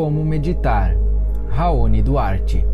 Como 0.00 0.24
meditar. 0.24 0.96
Raoni 1.50 2.00
Duarte. 2.00 2.64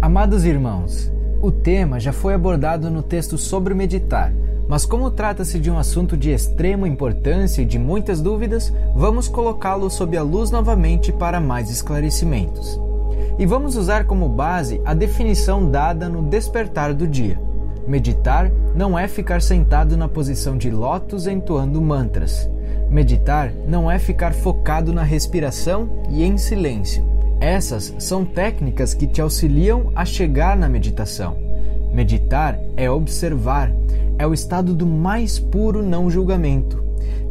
Amados 0.00 0.44
irmãos, 0.44 1.12
o 1.42 1.50
tema 1.50 1.98
já 1.98 2.12
foi 2.12 2.34
abordado 2.34 2.88
no 2.92 3.02
texto 3.02 3.36
sobre 3.36 3.74
meditar, 3.74 4.32
mas 4.68 4.86
como 4.86 5.10
trata-se 5.10 5.58
de 5.58 5.68
um 5.68 5.76
assunto 5.76 6.16
de 6.16 6.30
extrema 6.30 6.86
importância 6.86 7.62
e 7.62 7.66
de 7.66 7.76
muitas 7.76 8.20
dúvidas, 8.20 8.72
vamos 8.94 9.26
colocá-lo 9.26 9.90
sob 9.90 10.16
a 10.16 10.22
luz 10.22 10.48
novamente 10.48 11.12
para 11.12 11.40
mais 11.40 11.68
esclarecimentos. 11.70 12.80
E 13.36 13.44
vamos 13.44 13.74
usar 13.74 14.04
como 14.04 14.28
base 14.28 14.80
a 14.84 14.94
definição 14.94 15.68
dada 15.68 16.08
no 16.08 16.22
Despertar 16.22 16.94
do 16.94 17.08
Dia. 17.08 17.50
Meditar 17.86 18.50
não 18.74 18.98
é 18.98 19.08
ficar 19.08 19.42
sentado 19.42 19.96
na 19.96 20.08
posição 20.08 20.56
de 20.56 20.70
lótus 20.70 21.26
entoando 21.26 21.80
mantras. 21.80 22.48
Meditar 22.88 23.52
não 23.66 23.90
é 23.90 23.98
ficar 23.98 24.32
focado 24.32 24.92
na 24.92 25.02
respiração 25.02 25.88
e 26.08 26.22
em 26.22 26.36
silêncio. 26.36 27.04
Essas 27.40 27.94
são 27.98 28.24
técnicas 28.24 28.94
que 28.94 29.06
te 29.06 29.20
auxiliam 29.20 29.90
a 29.96 30.04
chegar 30.04 30.56
na 30.56 30.68
meditação. 30.68 31.36
Meditar 31.92 32.58
é 32.76 32.88
observar, 32.88 33.72
é 34.16 34.26
o 34.26 34.32
estado 34.32 34.74
do 34.74 34.86
mais 34.86 35.38
puro 35.38 35.82
não 35.82 36.08
julgamento. 36.08 36.82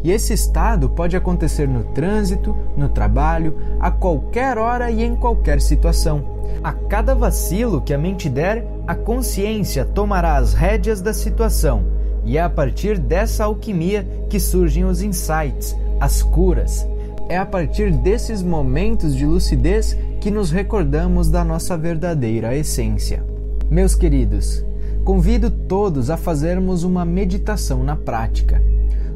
E 0.03 0.11
esse 0.11 0.33
estado 0.33 0.89
pode 0.89 1.15
acontecer 1.15 1.67
no 1.67 1.83
trânsito, 1.93 2.55
no 2.75 2.89
trabalho, 2.89 3.55
a 3.79 3.89
qualquer 3.89 4.57
hora 4.57 4.91
e 4.91 5.03
em 5.03 5.15
qualquer 5.15 5.61
situação. 5.61 6.40
A 6.63 6.73
cada 6.73 7.15
vacilo 7.15 7.81
que 7.81 7.93
a 7.93 7.97
mente 7.97 8.29
der, 8.29 8.65
a 8.85 8.93
consciência 8.93 9.83
tomará 9.83 10.37
as 10.37 10.53
rédeas 10.53 11.01
da 11.01 11.13
situação, 11.13 11.83
e 12.23 12.37
é 12.37 12.41
a 12.41 12.49
partir 12.49 12.99
dessa 12.99 13.45
alquimia 13.45 14.07
que 14.29 14.39
surgem 14.39 14.85
os 14.85 15.01
insights, 15.01 15.75
as 15.99 16.21
curas. 16.21 16.87
É 17.27 17.37
a 17.37 17.45
partir 17.45 17.91
desses 17.91 18.43
momentos 18.43 19.15
de 19.15 19.25
lucidez 19.25 19.97
que 20.19 20.29
nos 20.29 20.51
recordamos 20.51 21.29
da 21.29 21.43
nossa 21.43 21.77
verdadeira 21.77 22.55
essência. 22.55 23.23
Meus 23.69 23.95
queridos, 23.95 24.63
convido 25.03 25.49
todos 25.49 26.09
a 26.09 26.17
fazermos 26.17 26.83
uma 26.83 27.05
meditação 27.05 27.83
na 27.83 27.95
prática. 27.95 28.61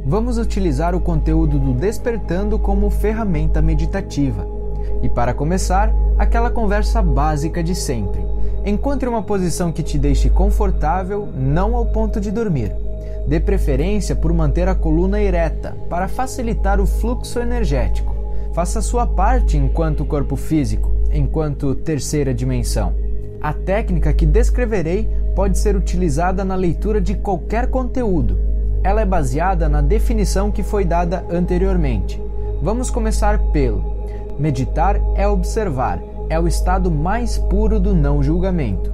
Vamos 0.06 0.38
utilizar 0.38 0.96
o 0.96 1.02
conteúdo 1.02 1.60
do 1.60 1.74
Despertando 1.74 2.58
como 2.58 2.90
ferramenta 2.90 3.62
meditativa. 3.62 4.48
E 5.04 5.10
para 5.10 5.34
começar, 5.34 5.94
aquela 6.18 6.50
conversa 6.50 7.02
básica 7.02 7.64
de 7.64 7.76
sempre. 7.76 8.26
Encontre 8.66 9.08
uma 9.08 9.22
posição 9.22 9.72
que 9.72 9.84
te 9.84 9.98
deixe 9.98 10.30
confortável, 10.30 11.28
não 11.36 11.76
ao 11.76 11.86
ponto 11.86 12.20
de 12.20 12.32
dormir. 12.32 12.72
Dê 13.28 13.40
preferência 13.40 14.16
por 14.16 14.34
manter 14.34 14.68
a 14.68 14.76
coluna 14.76 15.22
ereta 15.22 15.76
para 15.90 16.08
facilitar 16.08 16.80
o 16.80 16.88
fluxo 16.88 17.40
energético. 17.40 18.16
Faça 18.54 18.82
sua 18.82 19.06
parte 19.06 19.58
enquanto 19.58 20.06
corpo 20.06 20.36
físico, 20.36 20.92
enquanto 21.12 21.76
terceira 21.76 22.34
dimensão. 22.34 22.94
A 23.42 23.54
técnica 23.54 24.14
que 24.14 24.26
descreverei 24.26 25.10
pode 25.36 25.58
ser 25.58 25.76
utilizada 25.76 26.46
na 26.46 26.56
leitura 26.56 27.02
de 27.02 27.16
qualquer 27.16 27.68
conteúdo. 27.68 28.40
Ela 28.84 29.02
é 29.02 29.06
baseada 29.06 29.68
na 29.68 29.82
definição 29.82 30.52
que 30.52 30.64
foi 30.64 30.86
dada 30.86 31.26
anteriormente. 31.30 32.22
Vamos 32.62 32.90
começar 32.90 33.40
pelo: 33.52 33.95
meditar 34.40 35.00
é 35.16 35.28
observar, 35.28 36.02
é 36.30 36.40
o 36.40 36.48
estado 36.48 36.92
mais 36.92 37.38
puro 37.38 37.80
do 37.80 37.94
não 37.94 38.22
julgamento. 38.22 38.94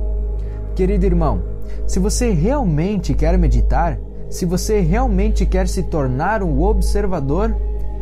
Querido 0.76 1.06
irmão, 1.06 1.42
se 1.86 2.00
você 2.00 2.32
realmente 2.32 3.14
quer 3.14 3.38
meditar, 3.38 4.00
se 4.30 4.46
você 4.46 4.80
realmente 4.80 5.46
quer 5.46 5.68
se 5.68 5.84
tornar 5.84 6.42
um 6.42 6.62
observador, 6.62 7.56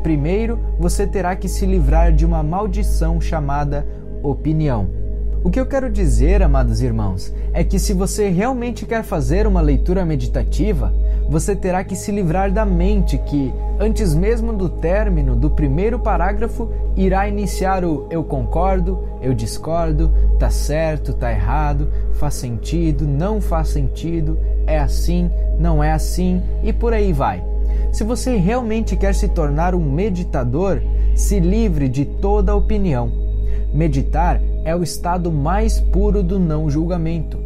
primeiro 0.04 0.60
você 0.80 1.08
terá 1.08 1.36
que 1.36 1.48
se 1.48 1.66
livrar 1.66 2.14
de 2.14 2.26
uma 2.26 2.44
maldição 2.44 3.20
chamada 3.20 3.86
opinião. 4.22 4.99
O 5.42 5.50
que 5.50 5.58
eu 5.58 5.66
quero 5.66 5.90
dizer, 5.90 6.44
amados 6.44 6.82
irmãos, 6.82 7.34
é 7.54 7.64
que 7.64 7.80
se 7.80 7.94
você 7.94 8.28
realmente 8.28 8.86
quer 8.86 9.04
fazer 9.04 9.48
uma 9.48 9.62
leitura 9.62 10.04
meditativa, 10.04 10.94
você 11.30 11.56
terá 11.56 11.82
que 11.82 11.96
se 11.96 12.12
livrar 12.12 12.52
da 12.52 12.66
mente 12.66 13.18
que, 13.18 13.54
antes 13.80 14.14
mesmo 14.14 14.52
do 14.52 14.68
término 14.68 15.38
do 15.38 15.50
primeiro 15.50 15.98
parágrafo, 15.98 16.70
irá 16.98 17.26
iniciar 17.30 17.86
o 17.86 18.06
eu 18.10 18.22
concordo, 18.22 19.00
eu 19.22 19.34
discordo, 19.34 20.12
tá 20.38 20.50
certo, 20.50 21.14
tá 21.14 21.32
errado, 21.32 21.88
faz 22.16 22.34
sentido, 22.34 23.08
não 23.08 23.40
faz 23.40 23.70
sentido, 23.70 24.38
é 24.68 24.78
assim, 24.78 25.32
não 25.58 25.82
é 25.82 25.94
assim 25.94 26.44
e 26.62 26.74
por 26.74 26.94
aí 26.94 27.14
vai. 27.14 27.42
Se 27.94 28.04
você 28.04 28.36
realmente 28.36 28.98
quer 28.98 29.16
se 29.16 29.30
tornar 29.30 29.74
um 29.74 29.90
meditador, 29.90 30.82
se 31.16 31.40
livre 31.40 31.88
de 31.88 32.04
toda 32.04 32.54
opinião 32.54 33.30
Meditar 33.74 34.42
é 34.70 34.76
o 34.76 34.84
estado 34.84 35.32
mais 35.32 35.80
puro 35.80 36.22
do 36.22 36.38
não 36.38 36.70
julgamento. 36.70 37.40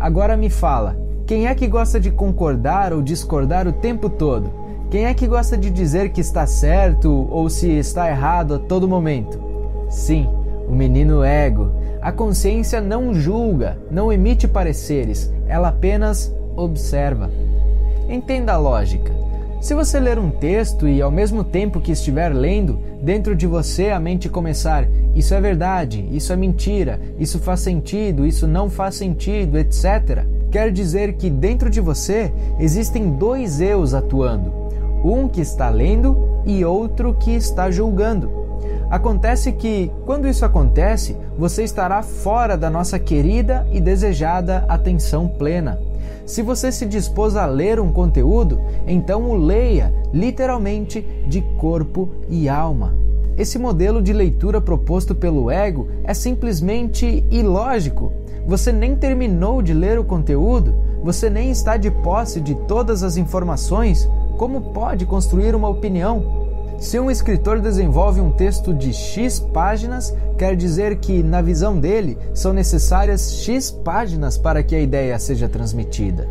Agora 0.00 0.38
me 0.38 0.48
fala, 0.48 0.96
quem 1.26 1.46
é 1.46 1.54
que 1.54 1.66
gosta 1.66 2.00
de 2.00 2.10
concordar 2.10 2.94
ou 2.94 3.02
discordar 3.02 3.68
o 3.68 3.72
tempo 3.72 4.08
todo? 4.08 4.50
Quem 4.90 5.04
é 5.04 5.12
que 5.12 5.26
gosta 5.26 5.54
de 5.58 5.68
dizer 5.68 6.12
que 6.12 6.20
está 6.20 6.46
certo 6.46 7.28
ou 7.30 7.50
se 7.50 7.68
está 7.70 8.08
errado 8.08 8.54
a 8.54 8.58
todo 8.58 8.88
momento? 8.88 9.38
Sim, 9.90 10.26
o 10.66 10.72
menino 10.72 11.22
ego. 11.22 11.70
A 12.00 12.10
consciência 12.10 12.80
não 12.80 13.12
julga, 13.12 13.76
não 13.90 14.10
emite 14.10 14.48
pareceres, 14.48 15.30
ela 15.46 15.68
apenas 15.68 16.34
observa. 16.56 17.30
Entenda 18.08 18.54
a 18.54 18.56
lógica. 18.56 19.15
Se 19.66 19.74
você 19.74 19.98
ler 19.98 20.16
um 20.16 20.30
texto 20.30 20.86
e 20.86 21.02
ao 21.02 21.10
mesmo 21.10 21.42
tempo 21.42 21.80
que 21.80 21.90
estiver 21.90 22.32
lendo, 22.32 22.78
dentro 23.02 23.34
de 23.34 23.48
você 23.48 23.90
a 23.90 23.98
mente 23.98 24.28
começar: 24.28 24.86
isso 25.12 25.34
é 25.34 25.40
verdade, 25.40 26.08
isso 26.12 26.32
é 26.32 26.36
mentira, 26.36 27.00
isso 27.18 27.40
faz 27.40 27.62
sentido, 27.62 28.24
isso 28.24 28.46
não 28.46 28.70
faz 28.70 28.94
sentido, 28.94 29.58
etc., 29.58 30.24
quer 30.52 30.70
dizer 30.70 31.14
que 31.14 31.28
dentro 31.28 31.68
de 31.68 31.80
você 31.80 32.32
existem 32.60 33.10
dois 33.10 33.60
eus 33.60 33.92
atuando: 33.92 34.52
um 35.04 35.26
que 35.26 35.40
está 35.40 35.68
lendo 35.68 36.16
e 36.46 36.64
outro 36.64 37.16
que 37.18 37.32
está 37.32 37.68
julgando. 37.68 38.30
Acontece 38.88 39.50
que, 39.50 39.90
quando 40.04 40.28
isso 40.28 40.44
acontece, 40.44 41.16
você 41.36 41.64
estará 41.64 42.04
fora 42.04 42.56
da 42.56 42.70
nossa 42.70 43.00
querida 43.00 43.66
e 43.72 43.80
desejada 43.80 44.64
atenção 44.68 45.26
plena. 45.26 45.76
Se 46.26 46.42
você 46.42 46.72
se 46.72 46.84
dispôs 46.84 47.36
a 47.36 47.46
ler 47.46 47.78
um 47.78 47.92
conteúdo, 47.92 48.60
então 48.84 49.30
o 49.30 49.36
leia 49.36 49.94
literalmente 50.12 51.06
de 51.28 51.40
corpo 51.56 52.08
e 52.28 52.48
alma. 52.48 52.94
Esse 53.38 53.60
modelo 53.60 54.02
de 54.02 54.12
leitura 54.12 54.60
proposto 54.60 55.14
pelo 55.14 55.50
ego 55.50 55.86
é 56.02 56.12
simplesmente 56.12 57.24
ilógico. 57.30 58.12
Você 58.44 58.72
nem 58.72 58.96
terminou 58.96 59.62
de 59.62 59.72
ler 59.72 60.00
o 60.00 60.04
conteúdo, 60.04 60.74
você 61.02 61.30
nem 61.30 61.50
está 61.50 61.76
de 61.76 61.90
posse 61.90 62.40
de 62.40 62.56
todas 62.66 63.04
as 63.04 63.16
informações. 63.16 64.08
Como 64.36 64.72
pode 64.72 65.06
construir 65.06 65.54
uma 65.54 65.68
opinião? 65.68 66.45
Se 66.78 67.00
um 67.00 67.10
escritor 67.10 67.60
desenvolve 67.60 68.20
um 68.20 68.30
texto 68.30 68.74
de 68.74 68.92
X 68.92 69.40
páginas, 69.40 70.14
quer 70.36 70.54
dizer 70.54 70.96
que, 70.96 71.22
na 71.22 71.40
visão 71.40 71.78
dele, 71.78 72.18
são 72.34 72.52
necessárias 72.52 73.32
X 73.42 73.70
páginas 73.70 74.36
para 74.36 74.62
que 74.62 74.76
a 74.76 74.80
ideia 74.80 75.18
seja 75.18 75.48
transmitida. 75.48 76.28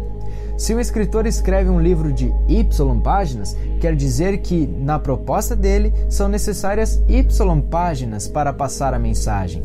Se 0.56 0.74
um 0.74 0.80
escritor 0.80 1.26
escreve 1.26 1.70
um 1.70 1.82
livro 1.82 2.14
de 2.14 2.32
Y 2.48 3.02
páginas, 3.02 3.58
quer 3.82 3.96
dizer 3.96 4.38
que, 4.38 4.68
na 4.68 5.00
proposta 5.00 5.56
dele, 5.56 5.92
são 6.09 6.28
necessárias 6.28 7.02
Y 7.09 7.62
páginas 7.70 8.28
para 8.28 8.53
passar 8.53 8.94
a 8.94 9.00
mensagem. 9.00 9.64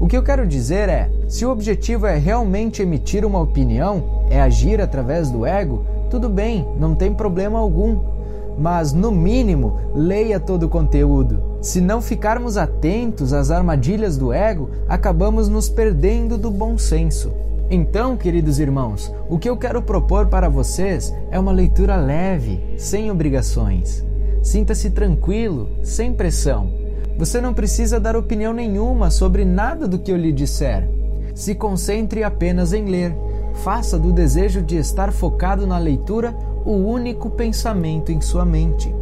O 0.00 0.06
que 0.06 0.16
eu 0.16 0.22
quero 0.22 0.46
dizer 0.46 0.88
é: 0.88 1.10
se 1.28 1.44
o 1.44 1.50
objetivo 1.50 2.06
é 2.06 2.16
realmente 2.16 2.80
emitir 2.80 3.24
uma 3.24 3.40
opinião, 3.40 4.02
é 4.30 4.40
agir 4.40 4.80
através 4.80 5.30
do 5.30 5.44
ego, 5.44 5.84
tudo 6.10 6.28
bem, 6.28 6.66
não 6.80 6.94
tem 6.94 7.12
problema 7.12 7.58
algum 7.58 8.15
mas 8.58 8.92
no 8.92 9.10
mínimo 9.10 9.78
leia 9.94 10.40
todo 10.40 10.64
o 10.64 10.68
conteúdo. 10.68 11.42
Se 11.60 11.80
não 11.80 12.00
ficarmos 12.00 12.56
atentos 12.56 13.32
às 13.32 13.50
armadilhas 13.50 14.16
do 14.16 14.32
ego, 14.32 14.70
acabamos 14.88 15.48
nos 15.48 15.68
perdendo 15.68 16.38
do 16.38 16.50
bom 16.50 16.78
senso. 16.78 17.32
Então, 17.68 18.16
queridos 18.16 18.60
irmãos, 18.60 19.12
o 19.28 19.38
que 19.38 19.50
eu 19.50 19.56
quero 19.56 19.82
propor 19.82 20.26
para 20.26 20.48
vocês 20.48 21.12
é 21.30 21.38
uma 21.38 21.50
leitura 21.50 21.96
leve, 21.96 22.62
sem 22.78 23.10
obrigações. 23.10 24.04
Sinta-se 24.40 24.90
tranquilo, 24.90 25.68
sem 25.82 26.12
pressão. 26.12 26.70
Você 27.18 27.40
não 27.40 27.52
precisa 27.52 27.98
dar 27.98 28.14
opinião 28.14 28.52
nenhuma 28.52 29.10
sobre 29.10 29.44
nada 29.44 29.88
do 29.88 29.98
que 29.98 30.12
eu 30.12 30.16
lhe 30.16 30.32
disser. 30.32 30.88
Se 31.34 31.54
concentre 31.54 32.22
apenas 32.22 32.72
em 32.72 32.84
ler. 32.84 33.16
Faça 33.64 33.98
do 33.98 34.12
desejo 34.12 34.62
de 34.62 34.76
estar 34.76 35.10
focado 35.12 35.66
na 35.66 35.78
leitura 35.78 36.36
o 36.66 36.72
único 36.72 37.30
pensamento 37.30 38.10
em 38.10 38.20
sua 38.20 38.44
mente. 38.44 38.92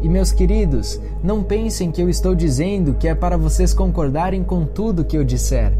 E 0.00 0.08
meus 0.08 0.32
queridos, 0.32 0.98
não 1.22 1.42
pensem 1.42 1.92
que 1.92 2.00
eu 2.00 2.08
estou 2.08 2.34
dizendo 2.34 2.94
que 2.94 3.06
é 3.06 3.14
para 3.14 3.36
vocês 3.36 3.74
concordarem 3.74 4.42
com 4.42 4.64
tudo 4.64 5.04
que 5.04 5.18
eu 5.18 5.22
disser. 5.22 5.72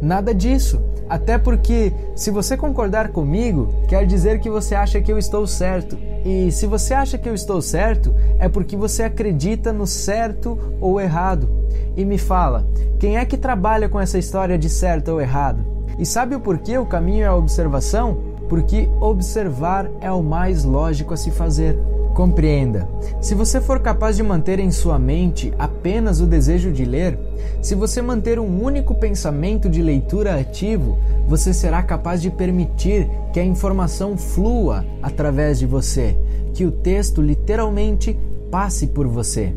Nada 0.00 0.32
disso. 0.32 0.80
Até 1.08 1.38
porque, 1.38 1.92
se 2.14 2.30
você 2.30 2.56
concordar 2.56 3.08
comigo, 3.08 3.68
quer 3.88 4.06
dizer 4.06 4.40
que 4.40 4.50
você 4.50 4.74
acha 4.74 5.00
que 5.00 5.10
eu 5.10 5.18
estou 5.18 5.46
certo. 5.46 5.98
E 6.24 6.50
se 6.52 6.66
você 6.66 6.94
acha 6.94 7.18
que 7.18 7.28
eu 7.28 7.34
estou 7.34 7.60
certo, 7.60 8.14
é 8.38 8.48
porque 8.48 8.76
você 8.76 9.04
acredita 9.04 9.72
no 9.72 9.86
certo 9.86 10.58
ou 10.80 11.00
errado. 11.00 11.48
E 11.96 12.04
me 12.04 12.18
fala, 12.18 12.66
quem 12.98 13.16
é 13.16 13.24
que 13.24 13.36
trabalha 13.36 13.88
com 13.88 14.00
essa 14.00 14.18
história 14.18 14.58
de 14.58 14.68
certo 14.68 15.08
ou 15.12 15.20
errado? 15.20 15.64
E 15.98 16.04
sabe 16.04 16.34
o 16.34 16.40
porquê 16.40 16.76
o 16.76 16.86
caminho 16.86 17.24
é 17.24 17.26
a 17.26 17.34
observação? 17.34 18.35
Porque 18.48 18.88
observar 19.00 19.90
é 20.00 20.10
o 20.10 20.22
mais 20.22 20.64
lógico 20.64 21.14
a 21.14 21.16
se 21.16 21.30
fazer. 21.30 21.78
Compreenda: 22.14 22.88
se 23.20 23.34
você 23.34 23.60
for 23.60 23.80
capaz 23.80 24.16
de 24.16 24.22
manter 24.22 24.58
em 24.58 24.70
sua 24.70 24.98
mente 24.98 25.52
apenas 25.58 26.20
o 26.20 26.26
desejo 26.26 26.72
de 26.72 26.84
ler, 26.84 27.18
se 27.60 27.74
você 27.74 28.00
manter 28.00 28.38
um 28.38 28.62
único 28.62 28.94
pensamento 28.94 29.68
de 29.68 29.82
leitura 29.82 30.40
ativo, 30.40 30.96
você 31.28 31.52
será 31.52 31.82
capaz 31.82 32.22
de 32.22 32.30
permitir 32.30 33.06
que 33.32 33.40
a 33.40 33.44
informação 33.44 34.16
flua 34.16 34.82
através 35.02 35.58
de 35.58 35.66
você, 35.66 36.16
que 36.54 36.64
o 36.64 36.70
texto 36.70 37.20
literalmente 37.20 38.18
passe 38.50 38.86
por 38.86 39.06
você. 39.06 39.52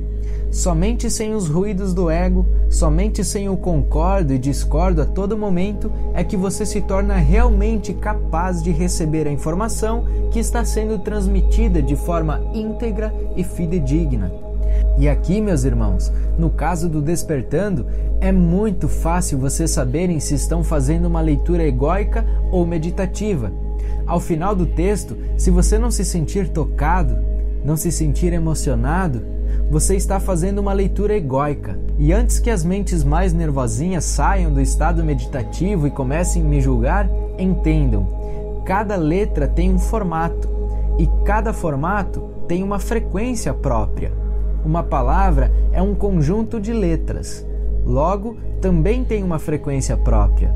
Somente 0.52 1.12
sem 1.12 1.36
os 1.36 1.48
ruídos 1.48 1.94
do 1.94 2.10
ego, 2.10 2.46
somente 2.70 3.24
sem 3.24 3.48
o 3.48 3.56
concordo 3.56 4.34
e 4.34 4.40
discordo 4.40 5.02
a 5.02 5.06
todo 5.06 5.38
momento 5.38 5.92
é 6.16 6.24
que 6.24 6.36
você 6.36 6.66
se 6.66 6.82
torna 6.82 7.18
realmente 7.18 7.94
capaz 7.94 8.64
de 8.64 8.72
receber 8.72 9.28
a 9.28 9.32
informação 9.32 10.06
que 10.32 10.40
está 10.40 10.66
sendo 10.66 10.98
transmitida 11.00 11.84
de 11.84 11.96
forma 11.96 12.42
íntegra 12.52 13.14
e 13.36 13.44
fidedigna. 13.44 14.32
E 14.98 15.08
aqui, 15.08 15.40
meus 15.40 15.64
irmãos, 15.64 16.12
no 16.38 16.50
caso 16.50 16.90
do 16.90 17.02
despertando, 17.02 17.86
é 18.20 18.32
muito 18.32 18.88
fácil 18.88 19.38
vocês 19.38 19.70
saberem 19.70 20.20
se 20.20 20.34
estão 20.34 20.64
fazendo 20.64 21.06
uma 21.06 21.22
leitura 21.22 21.64
egóica 21.64 22.26
ou 22.52 22.66
meditativa. 22.66 23.52
Ao 24.06 24.20
final 24.20 24.56
do 24.56 24.66
texto, 24.66 25.16
se 25.38 25.52
você 25.52 25.78
não 25.78 25.92
se 25.92 26.04
sentir 26.04 26.50
tocado, 26.50 27.18
não 27.64 27.78
se 27.78 27.92
sentir 27.92 28.34
emocionado, 28.34 29.22
você 29.70 29.96
está 29.96 30.20
fazendo 30.20 30.60
uma 30.60 30.74
leitura 30.74 31.16
egóica. 31.16 31.78
E 31.98 32.12
antes 32.12 32.40
que 32.40 32.50
as 32.50 32.64
mentes 32.64 33.04
mais 33.04 33.34
nervosinhas 33.34 34.04
saiam 34.04 34.52
do 34.52 34.60
estado 34.60 35.04
meditativo 35.04 35.86
e 35.86 35.92
comecem 35.92 36.42
a 36.42 36.46
me 36.46 36.60
julgar, 36.60 37.08
entendam: 37.38 38.08
cada 38.66 38.96
letra 38.96 39.48
tem 39.48 39.72
um 39.72 39.80
formato 39.80 40.50
e 40.98 41.08
cada 41.24 41.54
formato 41.54 42.22
tem 42.48 42.64
uma 42.64 42.80
frequência 42.80 43.54
própria. 43.54 44.12
Uma 44.66 44.84
palavra 44.84 45.52
é 45.72 45.82
um 45.82 45.96
conjunto 45.96 46.60
de 46.60 46.74
letras, 46.74 47.46
logo, 47.86 48.38
também 48.60 49.06
tem 49.06 49.24
uma 49.24 49.40
frequência 49.40 49.96
própria. 49.96 50.54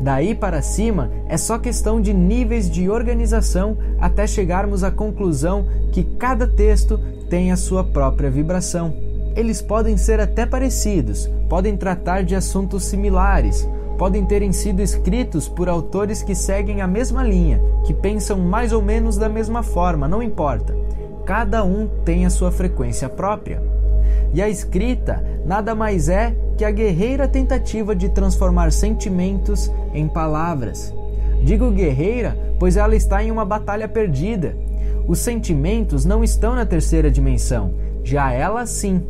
Daí 0.00 0.34
para 0.34 0.62
cima 0.62 1.10
é 1.28 1.36
só 1.36 1.58
questão 1.58 2.00
de 2.00 2.12
níveis 2.12 2.70
de 2.70 2.88
organização 2.88 3.78
até 3.98 4.26
chegarmos 4.26 4.84
à 4.84 4.90
conclusão 4.90 5.66
que 5.90 6.04
cada 6.04 6.46
texto 6.46 7.00
tem 7.28 7.52
a 7.52 7.56
sua 7.56 7.84
própria 7.84 8.30
vibração. 8.30 8.94
Eles 9.36 9.62
podem 9.62 9.96
ser 9.96 10.20
até 10.20 10.44
parecidos, 10.44 11.30
podem 11.48 11.76
tratar 11.76 12.24
de 12.24 12.34
assuntos 12.34 12.84
similares, 12.84 13.68
podem 13.96 14.24
terem 14.24 14.52
sido 14.52 14.80
escritos 14.80 15.48
por 15.48 15.68
autores 15.68 16.22
que 16.22 16.34
seguem 16.34 16.80
a 16.80 16.86
mesma 16.86 17.22
linha, 17.22 17.60
que 17.84 17.94
pensam 17.94 18.38
mais 18.38 18.72
ou 18.72 18.82
menos 18.82 19.16
da 19.16 19.28
mesma 19.28 19.62
forma, 19.62 20.08
não 20.08 20.22
importa. 20.22 20.74
Cada 21.24 21.62
um 21.62 21.86
tem 22.04 22.24
a 22.24 22.30
sua 22.30 22.50
frequência 22.50 23.08
própria. 23.08 23.62
E 24.32 24.40
a 24.40 24.48
escrita 24.48 25.22
nada 25.44 25.74
mais 25.74 26.08
é 26.08 26.34
que 26.56 26.64
a 26.64 26.70
guerreira 26.70 27.28
tentativa 27.28 27.94
de 27.94 28.08
transformar 28.08 28.72
sentimentos 28.72 29.70
em 29.92 30.08
palavras. 30.08 30.92
Digo 31.42 31.70
guerreira, 31.70 32.36
pois 32.58 32.76
ela 32.76 32.96
está 32.96 33.22
em 33.22 33.30
uma 33.30 33.44
batalha 33.44 33.86
perdida 33.86 34.56
os 35.08 35.18
sentimentos 35.18 36.04
não 36.04 36.22
estão 36.22 36.54
na 36.54 36.66
terceira 36.66 37.10
dimensão, 37.10 37.72
já 38.04 38.30
ela 38.30 38.66
sim. 38.66 39.02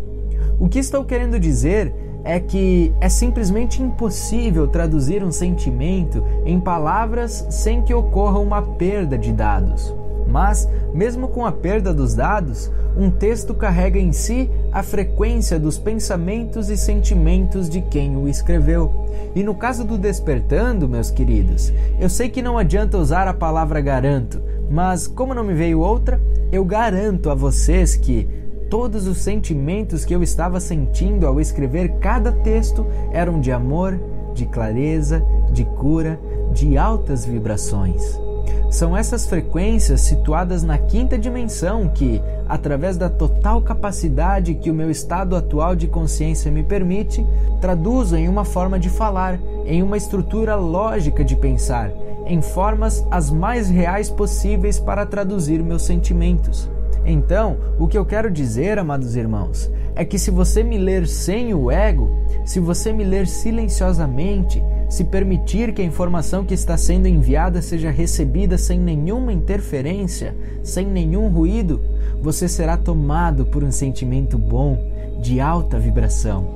O 0.59 0.69
que 0.69 0.79
estou 0.79 1.05
querendo 1.05 1.39
dizer 1.39 1.93
é 2.25 2.39
que 2.39 2.93
é 3.01 3.09
simplesmente 3.09 3.83
impossível 3.83 4.69
traduzir 4.69 5.25
um 5.25 5.33
sentimento 5.33 6.25
em 6.47 6.61
palavras 6.61 7.47
sem 7.51 7.83
que 7.83 7.93
ocorra 7.93 8.39
uma 8.39 8.63
perda 8.63 9.19
de 9.19 9.33
dados. 9.33 9.95
Mas, 10.29 10.69
mesmo 10.93 11.29
com 11.29 11.47
a 11.47 11.53
perda 11.53 11.93
dos 11.93 12.15
dados, 12.15 12.71
um 12.97 13.11
texto 13.11 13.55
carrega 13.55 13.99
em 13.99 14.13
si 14.13 14.51
a 14.73 14.83
frequência 14.83 15.59
dos 15.59 15.79
pensamentos 15.79 16.69
e 16.69 16.77
sentimentos 16.77 17.69
de 17.69 17.81
quem 17.81 18.17
o 18.17 18.29
escreveu. 18.29 19.07
E 19.35 19.43
no 19.43 19.55
caso 19.55 19.85
do 19.85 19.97
despertando, 19.97 20.89
meus 20.89 21.11
queridos, 21.11 21.73
eu 21.99 22.09
sei 22.09 22.29
que 22.29 22.43
não 22.43 22.59
adianta 22.59 22.99
usar 22.99 23.27
a 23.27 23.35
palavra 23.35 23.81
garanto, 23.81 24.41
mas 24.71 25.07
como 25.07 25.35
não 25.35 25.45
me 25.45 25.55
veio 25.55 25.81
outra, 25.81 26.21
eu 26.53 26.65
garanto 26.65 27.31
a 27.31 27.35
vocês 27.35 27.97
que 27.97 28.29
todos 28.69 29.07
os 29.07 29.19
sentimentos 29.19 30.05
que 30.05 30.15
eu 30.15 30.23
estava 30.23 30.61
sentindo 30.61 31.27
ao 31.27 31.41
escrever 31.41 31.99
cada 32.01 32.33
texto 32.33 32.87
eram 33.13 33.41
de 33.41 33.51
amor, 33.51 33.99
de 34.35 34.45
clareza, 34.45 35.25
de 35.51 35.65
cura, 35.65 36.21
de 36.53 36.77
altas 36.77 37.25
vibrações. 37.25 38.28
São 38.71 38.97
essas 38.97 39.27
frequências 39.27 40.03
situadas 40.03 40.63
na 40.63 40.77
quinta 40.77 41.19
dimensão 41.19 41.89
que, 41.89 42.21
através 42.49 42.97
da 42.97 43.09
total 43.09 43.63
capacidade 43.63 44.55
que 44.55 44.71
o 44.71 44.75
meu 44.75 44.91
estado 44.91 45.35
atual 45.35 45.75
de 45.75 45.87
consciência 45.87 46.51
me 46.51 46.63
permite, 46.63 47.27
traduzo 47.61 48.17
em 48.17 48.29
uma 48.29 48.45
forma 48.45 48.79
de 48.79 48.89
falar, 48.89 49.39
em 49.65 49.83
uma 49.83 49.97
estrutura 49.97 50.55
lógica 50.55 51.25
de 51.25 51.35
pensar, 51.35 51.91
em 52.27 52.43
formas 52.43 53.05
as 53.11 53.31
mais 53.31 53.71
reais 53.71 54.11
possíveis 54.11 54.79
para 54.79 55.07
traduzir 55.07 55.63
meus 55.63 55.83
sentimentos. 55.83 56.71
Então, 57.05 57.57
o 57.79 57.89
que 57.89 57.97
eu 57.97 58.05
quero 58.05 58.31
dizer, 58.31 58.79
amados 58.79 59.17
irmãos, 59.17 59.71
é 59.95 60.05
que 60.05 60.19
se 60.19 60.31
você 60.31 60.63
me 60.63 60.77
ler 60.77 61.09
sem 61.09 61.55
o 61.55 61.71
ego, 61.71 62.11
se 62.45 62.61
você 62.61 62.93
me 62.93 63.03
ler 63.03 63.27
silenciosamente, 63.27 64.63
se 64.89 65.05
permitir 65.05 65.73
que 65.73 65.83
a 65.83 65.85
informação 65.85 66.45
que 66.45 66.55
está 66.55 66.77
sendo 66.77 67.07
enviada 67.07 67.61
seja 67.61 67.91
recebida 67.91 68.57
sem 68.57 68.79
nenhuma 68.79 69.33
interferência, 69.33 70.35
sem 70.63 70.87
nenhum 70.87 71.29
ruído, 71.29 71.81
você 72.23 72.49
será 72.49 72.77
tomado 72.77 73.45
por 73.45 73.63
um 73.63 73.71
sentimento 73.71 74.39
bom, 74.39 74.79
de 75.21 75.41
alta 75.41 75.79
vibração. 75.79 76.47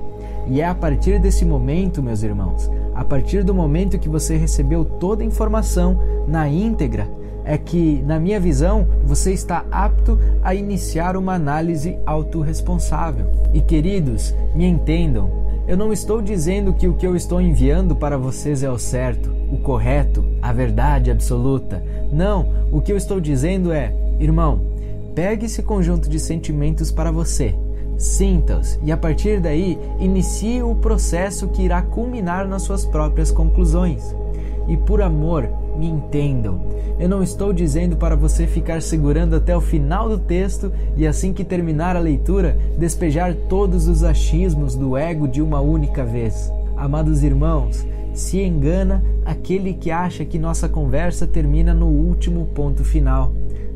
E 0.49 0.61
é 0.61 0.67
a 0.67 0.75
partir 0.75 1.21
desse 1.21 1.45
momento, 1.45 2.03
meus 2.03 2.23
irmãos, 2.23 2.71
a 2.95 3.05
partir 3.05 3.45
do 3.45 3.55
momento 3.55 3.99
que 3.99 4.09
você 4.09 4.37
recebeu 4.37 4.85
toda 4.85 5.23
a 5.23 5.27
informação 5.27 5.99
na 6.27 6.49
íntegra, 6.49 7.09
é 7.45 7.59
que, 7.59 8.03
na 8.07 8.21
minha 8.21 8.39
visão, 8.39 8.87
você 9.05 9.33
está 9.33 9.65
apto 9.71 10.19
a 10.43 10.55
iniciar 10.55 11.17
uma 11.17 11.35
análise 11.35 11.99
autorresponsável. 12.07 13.27
E 13.53 13.61
queridos, 13.61 14.35
me 14.55 14.65
entendam, 14.65 15.29
eu 15.67 15.77
não 15.77 15.93
estou 15.93 16.21
dizendo 16.21 16.73
que 16.73 16.89
o 16.89 16.95
que 16.95 17.07
eu 17.07 17.15
estou 17.15 17.41
enviando 17.41 17.95
para 17.95 18.19
vocês 18.19 18.63
é 18.63 18.71
o 18.71 18.79
certo, 18.79 19.31
o 19.51 19.59
correto, 19.59 20.25
a 20.41 20.53
verdade 20.53 21.11
absoluta. 21.11 21.83
Não, 22.13 22.49
o 22.71 22.81
que 22.81 22.93
eu 22.93 22.97
estou 22.97 23.21
dizendo 23.21 23.73
é, 23.73 23.95
irmão, 24.19 24.61
pegue 25.15 25.47
esse 25.47 25.63
conjunto 25.63 26.09
de 26.09 26.19
sentimentos 26.19 26.91
para 26.91 27.11
você 27.11 27.55
sinta-os 28.03 28.79
e 28.83 28.91
a 28.91 28.97
partir 28.97 29.41
daí 29.41 29.79
inicie 29.99 30.63
o 30.63 30.75
processo 30.75 31.49
que 31.49 31.63
irá 31.63 31.81
culminar 31.83 32.47
nas 32.49 32.63
suas 32.63 32.85
próprias 32.85 33.31
conclusões. 33.31 34.15
E 34.69 34.77
por 34.77 35.01
amor, 35.01 35.49
me 35.77 35.87
entendam. 35.87 36.61
Eu 36.99 37.09
não 37.09 37.23
estou 37.23 37.53
dizendo 37.53 37.97
para 37.97 38.15
você 38.15 38.47
ficar 38.47 38.83
segurando 38.83 39.35
até 39.35 39.57
o 39.57 39.61
final 39.61 40.09
do 40.09 40.19
texto 40.19 40.73
e 40.97 41.07
assim 41.07 41.33
que 41.33 41.45
terminar 41.45 41.97
a 41.97 42.01
leitura, 42.01 42.57
despejar 42.79 43.35
todos 43.49 43.89
os 43.89 44.03
achismos 44.05 44.75
do 44.75 44.97
ego 44.97 45.27
de 45.27 45.43
uma 45.43 45.61
única 45.61 46.05
vez. 46.05 46.53
Amados 46.77 47.23
irmãos, 47.23 47.87
se 48.15 48.41
engana 48.41 49.03
aquele 49.25 49.75
que 49.75 49.91
acha 49.91 50.25
que 50.25 50.39
nossa 50.39 50.69
conversa 50.69 51.27
termina 51.27 51.73
no 51.73 51.87
último 51.87 52.47
ponto 52.47 52.85
final. 52.85 53.33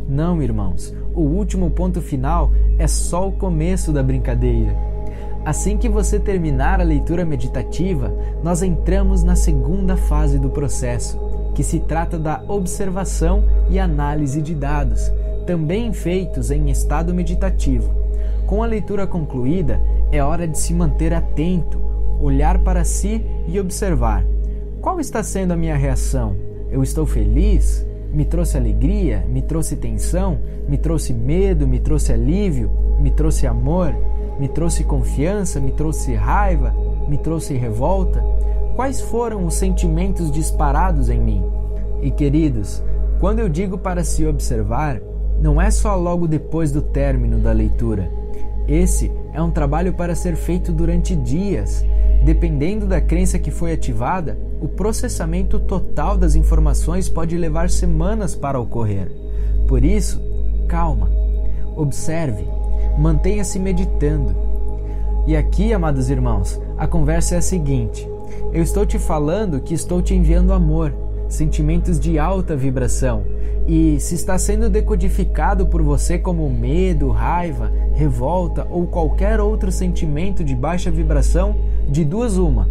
Não, 0.09 0.43
irmãos, 0.43 0.95
o 1.15 1.23
último 1.23 1.71
ponto 1.71 2.00
final 2.00 2.53
é 2.79 2.87
só 2.87 3.29
o 3.29 3.33
começo 3.33 3.93
da 3.93 4.03
brincadeira. 4.03 4.76
Assim 5.45 5.79
que 5.79 5.88
você 5.88 6.19
terminar 6.19 6.81
a 6.81 6.85
leitura 6.85 7.25
meditativa, 7.25 8.12
nós 8.43 8.62
entramos 8.62 9.23
na 9.23 9.37
segunda 9.37 9.97
fase 9.97 10.38
do 10.38 10.50
processo, 10.50 11.19
que 11.57 11.65
se 11.65 11.81
trata 11.81 12.19
da 12.19 12.43
observação 12.47 13.43
e 13.71 13.79
análise 13.79 14.43
de 14.43 14.55
dados, 14.55 15.11
também 15.47 15.91
feitos 15.91 16.51
em 16.51 16.71
estado 16.71 17.15
meditativo. 17.15 17.91
Com 18.47 18.63
a 18.63 18.67
leitura 18.67 19.07
concluída, 19.07 19.81
é 20.13 20.23
hora 20.23 20.47
de 20.47 20.59
se 20.59 20.75
manter 20.75 21.15
atento, 21.15 21.81
olhar 22.21 22.59
para 22.59 22.85
si 22.85 23.25
e 23.49 23.59
observar: 23.59 24.23
qual 24.83 25.01
está 25.01 25.23
sendo 25.23 25.53
a 25.53 25.57
minha 25.57 25.77
reação? 25.77 26.37
Eu 26.71 26.83
estou 26.83 27.07
feliz? 27.07 27.87
me 28.13 28.25
trouxe 28.25 28.57
alegria, 28.57 29.27
me 29.29 29.43
trouxe 29.43 29.77
tensão, 29.77 30.39
me 30.69 30.79
trouxe 30.79 31.13
medo, 31.13 31.67
me 31.67 31.79
trouxe 31.79 32.13
alívio, 32.13 32.71
me 32.99 33.11
trouxe 33.11 33.47
amor, 33.47 33.95
me 34.39 34.49
trouxe 34.49 34.85
confiança, 34.85 35.61
me 35.61 35.73
trouxe 35.73 36.15
raiva, 36.15 36.75
me 37.09 37.19
trouxe 37.19 37.55
revolta. 37.55 38.25
Quais 38.76 39.00
foram 39.00 39.47
os 39.47 39.54
sentimentos 39.54 40.30
disparados 40.30 41.09
em 41.09 41.18
mim. 41.18 41.42
E 42.02 42.11
queridos, 42.11 42.83
quando 43.18 43.38
eu 43.40 43.49
digo 43.49 43.78
para 43.78 44.04
se 44.04 44.26
observar, 44.26 45.00
não 45.40 45.61
é 45.61 45.71
só 45.71 45.97
logo 45.97 46.28
depois 46.28 46.71
do 46.71 46.83
término 46.83 47.38
da 47.38 47.52
leitura. 47.52 48.11
Esse 48.68 49.11
é 49.33 49.40
um 49.40 49.50
trabalho 49.50 49.95
para 49.95 50.14
ser 50.14 50.37
feito 50.37 50.71
durante 50.71 51.16
dias. 51.16 51.85
Dependendo 52.23 52.87
da 52.87 53.00
crença 53.00 53.38
que 53.38 53.50
foi 53.50 53.73
ativada, 53.73 54.38
o 54.61 54.68
processamento 54.68 55.59
total 55.59 56.16
das 56.16 56.35
informações 56.35 57.09
pode 57.09 57.37
levar 57.37 57.71
semanas 57.71 58.35
para 58.35 58.61
ocorrer. 58.61 59.11
Por 59.66 59.85
isso, 59.85 60.21
calma, 60.68 61.11
observe, 61.76 62.47
mantenha-se 62.99 63.59
meditando. 63.59 64.35
E 65.26 65.37
aqui, 65.37 65.73
amados 65.73 66.11
irmãos, 66.11 66.61
a 66.76 66.87
conversa 66.87 67.37
é 67.37 67.38
a 67.38 67.42
seguinte: 67.42 68.09
eu 68.52 68.62
estou 68.62 68.87
te 68.87 68.99
falando 68.99 69.61
que 69.61 69.75
estou 69.75 70.00
te 70.02 70.14
enviando 70.14 70.52
amor, 70.52 70.92
sentimentos 71.28 71.99
de 71.99 72.18
alta 72.18 72.56
vibração. 72.56 73.25
E 73.66 73.99
se 73.99 74.14
está 74.14 74.38
sendo 74.38 74.71
decodificado 74.71 75.66
por 75.66 75.83
você 75.83 76.18
como 76.18 76.49
medo, 76.49 77.11
raiva, 77.11 77.73
revolta 77.95 78.66
ou 78.71 78.87
qualquer 78.87 79.40
outro 79.40 79.73
sentimento 79.73 80.45
de 80.45 80.54
baixa 80.54 80.90
vibração, 80.90 81.56
de 81.88 82.04
duas 82.04 82.37
uma 82.37 82.68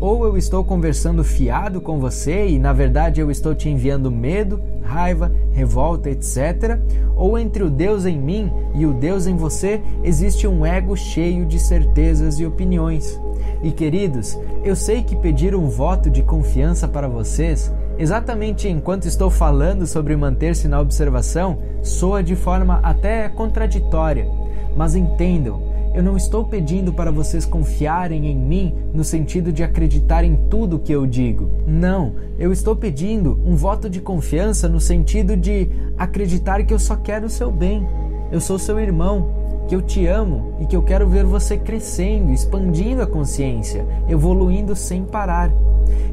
ou 0.00 0.24
eu 0.24 0.36
estou 0.36 0.64
conversando 0.64 1.24
fiado 1.24 1.80
com 1.80 1.98
você 1.98 2.48
e 2.48 2.58
na 2.58 2.72
verdade 2.72 3.20
eu 3.20 3.30
estou 3.30 3.54
te 3.54 3.68
enviando 3.68 4.10
medo, 4.10 4.60
raiva, 4.88 5.30
revolta, 5.52 6.08
etc. 6.08 6.78
Ou 7.14 7.38
entre 7.38 7.62
o 7.62 7.70
Deus 7.70 8.06
em 8.06 8.18
mim 8.18 8.50
e 8.74 8.86
o 8.86 8.94
Deus 8.94 9.26
em 9.26 9.36
você 9.36 9.80
existe 10.02 10.46
um 10.46 10.64
ego 10.64 10.96
cheio 10.96 11.44
de 11.44 11.58
certezas 11.58 12.40
e 12.40 12.46
opiniões. 12.46 13.20
E 13.62 13.70
queridos, 13.70 14.38
eu 14.64 14.74
sei 14.74 15.02
que 15.02 15.14
pedir 15.14 15.54
um 15.54 15.68
voto 15.68 16.08
de 16.08 16.22
confiança 16.22 16.88
para 16.88 17.08
vocês, 17.08 17.72
exatamente 17.98 18.68
enquanto 18.68 19.06
estou 19.06 19.30
falando 19.30 19.86
sobre 19.86 20.16
manter-se 20.16 20.68
na 20.68 20.80
observação, 20.80 21.58
soa 21.82 22.22
de 22.22 22.34
forma 22.34 22.80
até 22.82 23.28
contraditória. 23.28 24.26
Mas 24.76 24.94
entendam, 24.94 25.67
eu 25.94 26.02
não 26.02 26.16
estou 26.16 26.44
pedindo 26.44 26.92
para 26.92 27.10
vocês 27.10 27.44
confiarem 27.44 28.26
em 28.26 28.36
mim 28.36 28.74
no 28.92 29.02
sentido 29.02 29.52
de 29.52 29.62
acreditar 29.62 30.24
em 30.24 30.36
tudo 30.48 30.78
que 30.78 30.92
eu 30.92 31.06
digo. 31.06 31.50
Não, 31.66 32.12
eu 32.38 32.52
estou 32.52 32.76
pedindo 32.76 33.38
um 33.44 33.56
voto 33.56 33.88
de 33.88 34.00
confiança 34.00 34.68
no 34.68 34.80
sentido 34.80 35.36
de 35.36 35.68
acreditar 35.96 36.64
que 36.64 36.72
eu 36.72 36.78
só 36.78 36.96
quero 36.96 37.26
o 37.26 37.30
seu 37.30 37.50
bem. 37.50 37.86
Eu 38.30 38.40
sou 38.40 38.58
seu 38.58 38.78
irmão, 38.78 39.30
que 39.68 39.74
eu 39.74 39.82
te 39.82 40.06
amo 40.06 40.54
e 40.60 40.66
que 40.66 40.76
eu 40.76 40.82
quero 40.82 41.08
ver 41.08 41.24
você 41.24 41.56
crescendo, 41.56 42.32
expandindo 42.32 43.02
a 43.02 43.06
consciência, 43.06 43.84
evoluindo 44.08 44.74
sem 44.76 45.04
parar. 45.04 45.50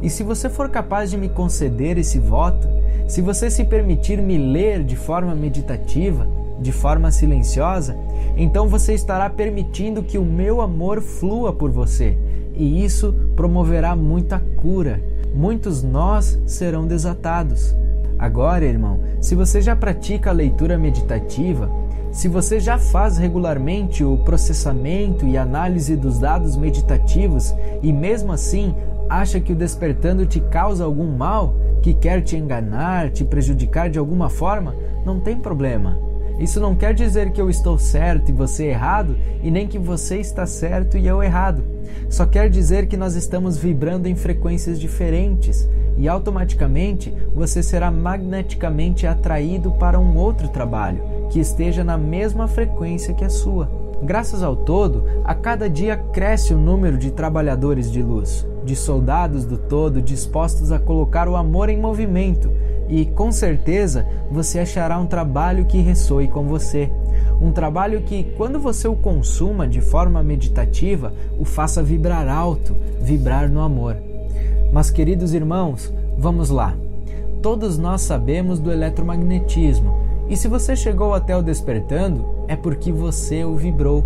E 0.02 0.10
se 0.10 0.24
você 0.24 0.50
for 0.50 0.70
capaz 0.70 1.12
de 1.12 1.18
me 1.18 1.30
conceder 1.30 1.98
esse 1.98 2.20
voto, 2.20 2.68
se 3.08 3.22
você 3.22 3.50
se 3.50 3.64
permitir 3.64 4.22
me 4.22 4.38
ler 4.38 4.84
de 4.84 4.96
forma 4.96 5.36
meditativa, 5.36 6.28
de 6.60 6.72
forma 6.72 7.12
silenciosa, 7.12 7.96
então 8.38 8.68
você 8.68 8.94
estará 8.94 9.30
permitindo 9.30 10.04
que 10.04 10.18
o 10.18 10.26
meu 10.26 10.62
amor 10.62 11.02
flua 11.02 11.54
por 11.54 11.72
você, 11.72 12.18
e 12.54 12.84
isso 12.84 13.14
promoverá 13.36 13.96
muita 13.96 14.40
cura. 14.58 15.02
Muitos 15.34 15.84
nós 15.84 16.40
serão 16.46 16.88
desatados. 16.88 17.76
Agora, 18.18 18.64
irmão, 18.64 19.02
se 19.20 19.36
você 19.36 19.62
já 19.62 19.76
pratica 19.76 20.30
a 20.30 20.34
leitura 20.34 20.78
meditativa, 20.78 21.70
se 22.12 22.30
você 22.30 22.62
já 22.62 22.78
faz 22.78 23.18
regularmente 23.18 24.02
o 24.02 24.18
processamento 24.20 25.28
e 25.28 25.38
análise 25.38 25.98
dos 25.98 26.18
dados 26.18 26.56
meditativos 26.56 27.54
e 27.84 27.92
mesmo 27.92 28.32
assim 28.32 28.74
acha 29.10 29.40
que 29.42 29.52
o 29.52 29.56
despertando 29.56 30.26
te 30.26 30.40
causa 30.40 30.86
algum 30.86 31.12
mal, 31.16 31.54
que 31.82 31.94
quer 31.94 32.22
te 32.22 32.38
enganar, 32.38 33.10
te 33.12 33.26
prejudicar 33.26 33.90
de 33.90 34.00
alguma 34.00 34.30
forma, 34.30 34.74
não 35.06 35.20
tem 35.20 35.36
problema. 35.36 36.00
Isso 36.40 36.60
não 36.60 36.76
quer 36.76 36.94
dizer 36.94 37.32
que 37.32 37.40
eu 37.40 37.50
estou 37.50 37.78
certo 37.78 38.30
e 38.30 38.34
você 38.34 38.66
errado, 38.66 39.16
e 39.42 39.50
nem 39.50 39.68
que 39.68 39.80
você 39.80 40.18
está 40.18 40.46
certo 40.46 40.98
e 40.98 41.08
eu 41.08 41.24
errado. 41.24 41.64
Só 42.10 42.26
quer 42.26 42.50
dizer 42.50 42.88
que 42.88 42.98
nós 42.98 43.16
estamos 43.16 43.58
vibrando 43.58 44.08
em 44.08 44.16
frequências 44.16 44.80
diferentes 44.80 45.68
e 45.98 46.08
automaticamente 46.10 47.14
você 47.34 47.64
será 47.64 47.90
magneticamente 47.90 49.08
atraído 49.08 49.72
para 49.72 50.00
um 50.00 50.18
outro 50.18 50.50
trabalho 50.50 51.02
que 51.30 51.40
esteja 51.40 51.84
na 51.84 51.98
mesma 51.98 52.48
frequência 52.48 53.14
que 53.14 53.24
a 53.24 53.30
sua. 53.30 53.70
Graças 54.04 54.44
ao 54.44 54.58
todo, 54.58 55.06
a 55.24 55.34
cada 55.34 55.70
dia 55.70 55.96
cresce 55.96 56.54
o 56.54 56.58
número 56.58 56.98
de 56.98 57.12
trabalhadores 57.12 57.90
de 57.90 58.04
luz, 58.04 58.46
de 58.66 58.76
soldados 58.76 59.46
do 59.46 59.58
todo 59.58 60.02
dispostos 60.02 60.72
a 60.72 60.78
colocar 60.78 61.30
o 61.30 61.36
amor 61.36 61.70
em 61.70 61.80
movimento 61.80 62.52
e 62.88 63.06
com 63.06 63.32
certeza 63.32 64.06
você 64.32 64.60
achará 64.60 64.98
um 65.00 65.08
trabalho 65.08 65.66
que 65.66 65.80
ressoe 65.80 66.28
com 66.28 66.44
você. 66.48 66.90
Um 67.42 67.52
trabalho 67.52 68.02
que, 68.02 68.24
quando 68.38 68.60
você 68.60 68.88
o 68.88 68.96
consuma 68.96 69.68
de 69.68 69.82
forma 69.82 70.22
meditativa, 70.24 71.14
o 71.38 71.46
faça 71.46 71.84
vibrar 71.84 72.28
alto, 72.28 72.76
vibrar 73.02 73.50
no 73.50 73.62
amor. 73.62 73.98
Mas, 74.72 74.90
queridos 74.90 75.34
irmãos, 75.34 75.92
vamos 76.18 76.50
lá. 76.50 76.76
Todos 77.42 77.78
nós 77.78 78.02
sabemos 78.02 78.60
do 78.60 78.72
eletromagnetismo, 78.72 80.06
e 80.28 80.36
se 80.36 80.48
você 80.48 80.76
chegou 80.76 81.14
até 81.14 81.38
o 81.38 81.44
despertando, 81.44 82.26
é 82.48 82.56
porque 82.56 82.92
você 82.92 83.44
o 83.44 83.56
vibrou. 83.56 84.04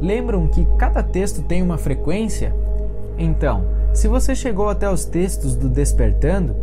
Lembram 0.00 0.46
que 0.46 0.64
cada 0.78 1.02
texto 1.02 1.42
tem 1.42 1.62
uma 1.62 1.76
frequência? 1.76 2.54
Então, 3.18 3.64
se 3.92 4.06
você 4.06 4.34
chegou 4.34 4.68
até 4.68 4.88
os 4.88 5.04
textos 5.04 5.56
do 5.56 5.68
despertando, 5.68 6.54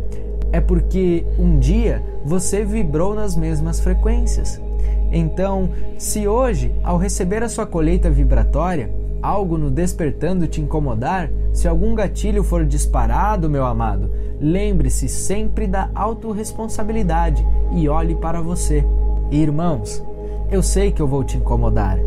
é 0.52 0.60
porque 0.60 1.24
um 1.38 1.58
dia 1.58 2.02
você 2.24 2.64
vibrou 2.64 3.14
nas 3.14 3.36
mesmas 3.36 3.80
frequências. 3.80 4.60
Então, 5.12 5.70
se 5.98 6.26
hoje, 6.26 6.74
ao 6.82 6.96
receber 6.96 7.42
a 7.42 7.48
sua 7.48 7.66
colheita 7.66 8.10
vibratória, 8.10 8.90
algo 9.22 9.56
no 9.56 9.70
despertando 9.70 10.46
te 10.46 10.60
incomodar, 10.60 11.30
se 11.52 11.66
algum 11.66 11.94
gatilho 11.94 12.42
for 12.42 12.64
disparado, 12.64 13.48
meu 13.48 13.64
amado, 13.64 14.10
lembre-se 14.40 15.08
sempre 15.08 15.66
da 15.66 15.90
autorresponsabilidade 15.94 17.46
e 17.72 17.88
olhe 17.88 18.14
para 18.14 18.40
você. 18.40 18.84
Irmãos, 19.30 20.02
eu 20.50 20.62
sei 20.62 20.92
que 20.92 21.00
eu 21.00 21.08
vou 21.08 21.24
te 21.24 21.36
incomodar. 21.36 21.98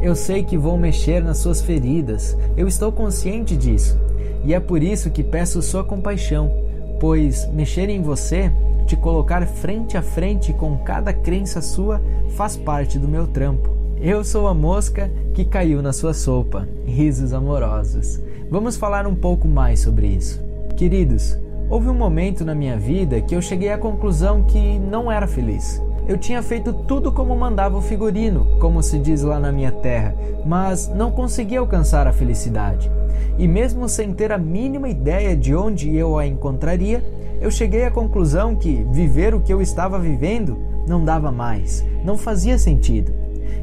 Eu 0.00 0.14
sei 0.14 0.44
que 0.44 0.56
vou 0.56 0.76
mexer 0.76 1.22
nas 1.22 1.38
suas 1.38 1.60
feridas. 1.60 2.36
Eu 2.56 2.68
estou 2.68 2.92
consciente 2.92 3.56
disso. 3.56 3.98
E 4.44 4.54
é 4.54 4.60
por 4.60 4.82
isso 4.82 5.10
que 5.10 5.22
peço 5.22 5.62
sua 5.62 5.84
compaixão 5.84 6.61
pois 7.02 7.50
mexer 7.52 7.88
em 7.88 8.00
você, 8.00 8.52
te 8.86 8.94
colocar 8.94 9.44
frente 9.44 9.96
a 9.96 10.02
frente 10.02 10.52
com 10.52 10.78
cada 10.78 11.12
crença 11.12 11.60
sua, 11.60 12.00
faz 12.36 12.56
parte 12.56 12.96
do 12.96 13.08
meu 13.08 13.26
trampo. 13.26 13.68
Eu 14.00 14.22
sou 14.22 14.46
a 14.46 14.54
mosca 14.54 15.10
que 15.34 15.44
caiu 15.44 15.82
na 15.82 15.92
sua 15.92 16.14
sopa. 16.14 16.68
Risos 16.86 17.32
amorosos. 17.32 18.20
Vamos 18.48 18.76
falar 18.76 19.04
um 19.04 19.16
pouco 19.16 19.48
mais 19.48 19.80
sobre 19.80 20.06
isso. 20.06 20.40
Queridos, 20.76 21.36
houve 21.68 21.88
um 21.88 21.94
momento 21.94 22.44
na 22.44 22.54
minha 22.54 22.76
vida 22.76 23.20
que 23.20 23.34
eu 23.34 23.42
cheguei 23.42 23.70
à 23.70 23.78
conclusão 23.78 24.44
que 24.44 24.78
não 24.78 25.10
era 25.10 25.26
feliz. 25.26 25.82
Eu 26.08 26.18
tinha 26.18 26.42
feito 26.42 26.72
tudo 26.72 27.12
como 27.12 27.36
mandava 27.36 27.76
o 27.76 27.82
figurino, 27.82 28.46
como 28.58 28.82
se 28.82 28.98
diz 28.98 29.22
lá 29.22 29.38
na 29.38 29.52
minha 29.52 29.70
terra, 29.70 30.14
mas 30.44 30.88
não 30.88 31.10
conseguia 31.10 31.60
alcançar 31.60 32.06
a 32.06 32.12
felicidade 32.12 32.90
e 33.38 33.48
mesmo 33.48 33.88
sem 33.88 34.12
ter 34.12 34.32
a 34.32 34.38
mínima 34.38 34.88
ideia 34.88 35.36
de 35.36 35.54
onde 35.54 35.94
eu 35.96 36.18
a 36.18 36.26
encontraria, 36.26 37.02
eu 37.40 37.50
cheguei 37.50 37.84
à 37.84 37.90
conclusão 37.90 38.54
que 38.54 38.86
viver 38.90 39.34
o 39.34 39.40
que 39.40 39.52
eu 39.52 39.60
estava 39.60 39.98
vivendo 39.98 40.58
não 40.86 41.04
dava 41.04 41.32
mais, 41.32 41.84
não 42.04 42.16
fazia 42.16 42.58
sentido. 42.58 43.12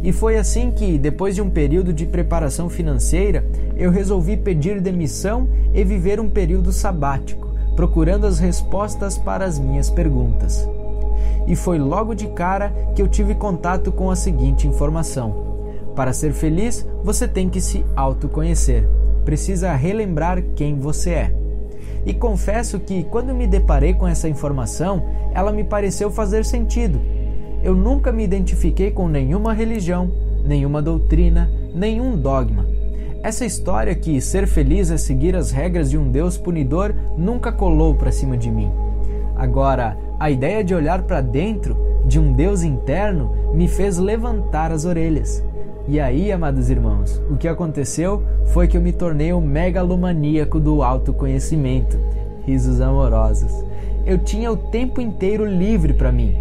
E 0.01 0.11
foi 0.11 0.37
assim 0.37 0.71
que, 0.71 0.97
depois 0.97 1.35
de 1.35 1.41
um 1.41 1.49
período 1.49 1.91
de 1.91 2.05
preparação 2.05 2.69
financeira, 2.69 3.45
eu 3.75 3.91
resolvi 3.91 4.37
pedir 4.37 4.79
demissão 4.79 5.47
e 5.73 5.83
viver 5.83 6.19
um 6.19 6.29
período 6.29 6.71
sabático, 6.71 7.47
procurando 7.75 8.25
as 8.25 8.39
respostas 8.39 9.17
para 9.17 9.45
as 9.45 9.59
minhas 9.59 9.89
perguntas. 9.89 10.67
E 11.47 11.55
foi 11.55 11.77
logo 11.77 12.13
de 12.13 12.27
cara 12.27 12.73
que 12.95 13.01
eu 13.01 13.07
tive 13.07 13.35
contato 13.35 13.91
com 13.91 14.11
a 14.11 14.15
seguinte 14.15 14.67
informação: 14.67 15.91
para 15.95 16.13
ser 16.13 16.33
feliz, 16.33 16.87
você 17.03 17.27
tem 17.27 17.49
que 17.49 17.61
se 17.61 17.85
autoconhecer 17.95 18.87
precisa 19.29 19.75
relembrar 19.75 20.41
quem 20.55 20.79
você 20.79 21.11
é. 21.11 21.33
E 22.03 22.15
confesso 22.15 22.79
que, 22.79 23.03
quando 23.03 23.35
me 23.35 23.45
deparei 23.45 23.93
com 23.93 24.07
essa 24.07 24.27
informação, 24.27 25.03
ela 25.35 25.51
me 25.51 25.63
pareceu 25.63 26.09
fazer 26.09 26.43
sentido. 26.43 26.99
Eu 27.61 27.75
nunca 27.75 28.11
me 28.11 28.23
identifiquei 28.23 28.89
com 28.89 29.07
nenhuma 29.07 29.53
religião, 29.53 30.11
nenhuma 30.43 30.81
doutrina, 30.81 31.47
nenhum 31.75 32.17
dogma. 32.17 32.65
Essa 33.21 33.45
história 33.45 33.93
que 33.93 34.19
ser 34.19 34.47
feliz 34.47 34.89
é 34.89 34.97
seguir 34.97 35.35
as 35.35 35.51
regras 35.51 35.91
de 35.91 35.97
um 35.97 36.09
Deus 36.09 36.35
punidor 36.35 36.95
nunca 37.15 37.51
colou 37.51 37.93
para 37.93 38.11
cima 38.11 38.35
de 38.35 38.49
mim. 38.49 38.71
Agora, 39.35 39.95
a 40.19 40.29
ideia 40.29 40.63
de 40.63 40.75
olhar 40.75 41.03
para 41.03 41.21
dentro 41.21 41.77
de 42.05 42.19
um 42.19 42.33
Deus 42.33 42.61
interno 42.61 43.31
me 43.53 43.67
fez 43.67 43.97
levantar 43.97 44.71
as 44.71 44.83
orelhas. 44.83 45.41
E 45.87 45.99
aí, 45.99 46.31
amados 46.31 46.69
irmãos, 46.69 47.21
o 47.31 47.37
que 47.37 47.47
aconteceu 47.47 48.21
foi 48.47 48.67
que 48.67 48.75
eu 48.75 48.81
me 48.81 48.91
tornei 48.91 49.31
o 49.31 49.39
megalomaníaco 49.39 50.59
do 50.59 50.83
autoconhecimento. 50.83 51.97
Risos 52.45 52.81
amorosos. 52.81 53.51
Eu 54.05 54.17
tinha 54.17 54.51
o 54.51 54.57
tempo 54.57 54.99
inteiro 54.99 55.45
livre 55.45 55.93
para 55.93 56.11
mim. 56.11 56.35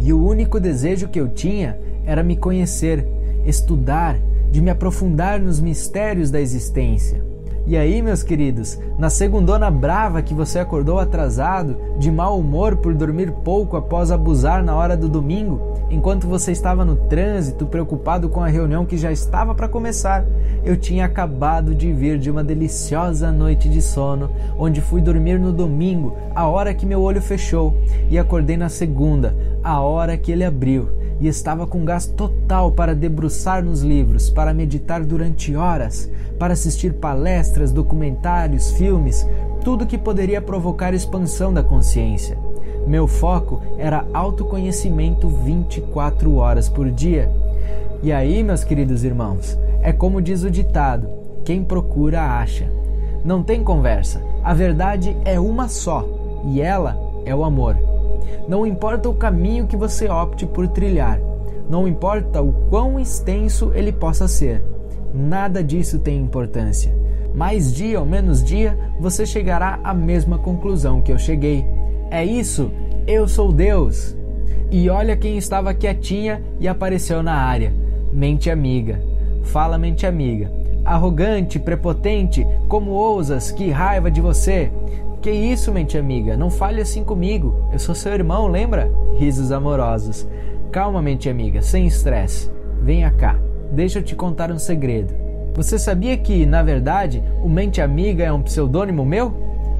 E 0.00 0.12
o 0.12 0.24
único 0.24 0.58
desejo 0.58 1.08
que 1.08 1.20
eu 1.20 1.28
tinha 1.28 1.78
era 2.06 2.22
me 2.22 2.36
conhecer, 2.36 3.06
estudar, 3.44 4.16
de 4.50 4.62
me 4.62 4.70
aprofundar 4.70 5.40
nos 5.40 5.60
mistérios 5.60 6.30
da 6.30 6.40
existência. 6.40 7.25
E 7.68 7.76
aí, 7.76 8.00
meus 8.00 8.22
queridos, 8.22 8.78
na 8.96 9.10
segundona 9.10 9.68
brava 9.72 10.22
que 10.22 10.32
você 10.32 10.60
acordou 10.60 11.00
atrasado, 11.00 11.76
de 11.98 12.12
mau 12.12 12.38
humor 12.38 12.76
por 12.76 12.94
dormir 12.94 13.32
pouco 13.42 13.76
após 13.76 14.12
abusar 14.12 14.62
na 14.62 14.76
hora 14.76 14.96
do 14.96 15.08
domingo, 15.08 15.60
enquanto 15.90 16.28
você 16.28 16.52
estava 16.52 16.84
no 16.84 16.94
trânsito 16.94 17.66
preocupado 17.66 18.28
com 18.28 18.40
a 18.40 18.46
reunião 18.46 18.86
que 18.86 18.96
já 18.96 19.10
estava 19.10 19.52
para 19.52 19.68
começar, 19.68 20.24
eu 20.64 20.76
tinha 20.76 21.06
acabado 21.06 21.74
de 21.74 21.92
vir 21.92 22.20
de 22.20 22.30
uma 22.30 22.44
deliciosa 22.44 23.32
noite 23.32 23.68
de 23.68 23.82
sono, 23.82 24.30
onde 24.56 24.80
fui 24.80 25.00
dormir 25.00 25.40
no 25.40 25.52
domingo, 25.52 26.16
a 26.36 26.46
hora 26.46 26.72
que 26.72 26.86
meu 26.86 27.02
olho 27.02 27.20
fechou, 27.20 27.74
e 28.08 28.16
acordei 28.16 28.56
na 28.56 28.68
segunda, 28.68 29.34
a 29.64 29.80
hora 29.80 30.16
que 30.16 30.30
ele 30.30 30.44
abriu 30.44 31.05
e 31.20 31.26
estava 31.28 31.66
com 31.66 31.84
gás 31.84 32.06
total 32.06 32.72
para 32.72 32.94
debruçar 32.94 33.64
nos 33.64 33.82
livros, 33.82 34.30
para 34.30 34.52
meditar 34.52 35.04
durante 35.04 35.54
horas, 35.54 36.10
para 36.38 36.52
assistir 36.52 36.94
palestras, 36.94 37.72
documentários, 37.72 38.70
filmes, 38.72 39.26
tudo 39.62 39.86
que 39.86 39.98
poderia 39.98 40.40
provocar 40.40 40.94
expansão 40.94 41.52
da 41.52 41.62
consciência. 41.62 42.38
Meu 42.86 43.06
foco 43.06 43.60
era 43.78 44.06
autoconhecimento 44.12 45.28
24 45.28 46.36
horas 46.36 46.68
por 46.68 46.90
dia. 46.90 47.30
E 48.02 48.12
aí, 48.12 48.42
meus 48.44 48.62
queridos 48.62 49.02
irmãos, 49.02 49.58
é 49.82 49.92
como 49.92 50.22
diz 50.22 50.42
o 50.44 50.50
ditado: 50.50 51.08
quem 51.44 51.64
procura 51.64 52.22
acha. 52.22 52.70
Não 53.24 53.42
tem 53.42 53.64
conversa. 53.64 54.22
A 54.44 54.54
verdade 54.54 55.16
é 55.24 55.40
uma 55.40 55.66
só, 55.66 56.06
e 56.44 56.60
ela 56.60 56.96
é 57.24 57.34
o 57.34 57.42
amor. 57.42 57.95
Não 58.48 58.66
importa 58.66 59.08
o 59.08 59.14
caminho 59.14 59.66
que 59.66 59.76
você 59.76 60.08
opte 60.08 60.46
por 60.46 60.68
trilhar, 60.68 61.20
não 61.68 61.88
importa 61.88 62.40
o 62.40 62.52
quão 62.70 62.98
extenso 62.98 63.72
ele 63.74 63.92
possa 63.92 64.28
ser, 64.28 64.62
nada 65.12 65.62
disso 65.62 65.98
tem 65.98 66.18
importância. 66.18 66.94
Mais 67.34 67.72
dia 67.74 68.00
ou 68.00 68.06
menos 68.06 68.42
dia, 68.42 68.78
você 68.98 69.26
chegará 69.26 69.78
à 69.82 69.92
mesma 69.92 70.38
conclusão 70.38 71.02
que 71.02 71.12
eu 71.12 71.18
cheguei. 71.18 71.66
É 72.10 72.24
isso, 72.24 72.70
eu 73.06 73.28
sou 73.28 73.52
Deus. 73.52 74.16
E 74.70 74.88
olha 74.88 75.16
quem 75.16 75.36
estava 75.36 75.74
quietinha 75.74 76.42
e 76.58 76.66
apareceu 76.66 77.22
na 77.22 77.34
área. 77.34 77.74
Mente 78.12 78.50
amiga. 78.50 79.00
Fala, 79.42 79.76
mente 79.76 80.06
amiga. 80.06 80.50
Arrogante, 80.84 81.58
prepotente, 81.58 82.46
como 82.68 82.92
ousas, 82.92 83.50
que 83.50 83.70
raiva 83.70 84.10
de 84.10 84.20
você. 84.20 84.70
Que 85.26 85.32
isso, 85.32 85.72
mente 85.72 85.98
amiga? 85.98 86.36
Não 86.36 86.48
fale 86.48 86.80
assim 86.80 87.02
comigo. 87.02 87.68
Eu 87.72 87.80
sou 87.80 87.96
seu 87.96 88.12
irmão, 88.12 88.46
lembra? 88.46 88.88
Risos 89.18 89.50
amorosos. 89.50 90.24
Calma, 90.70 91.02
mente 91.02 91.28
amiga, 91.28 91.60
sem 91.62 91.84
estresse. 91.84 92.48
Venha 92.80 93.10
cá. 93.10 93.36
Deixa 93.72 93.98
eu 93.98 94.04
te 94.04 94.14
contar 94.14 94.52
um 94.52 94.58
segredo. 94.60 95.12
Você 95.52 95.80
sabia 95.80 96.16
que, 96.16 96.46
na 96.46 96.62
verdade, 96.62 97.24
o 97.42 97.48
Mente 97.48 97.80
Amiga 97.80 98.22
é 98.22 98.32
um 98.32 98.40
pseudônimo 98.40 99.04
meu? 99.04 99.34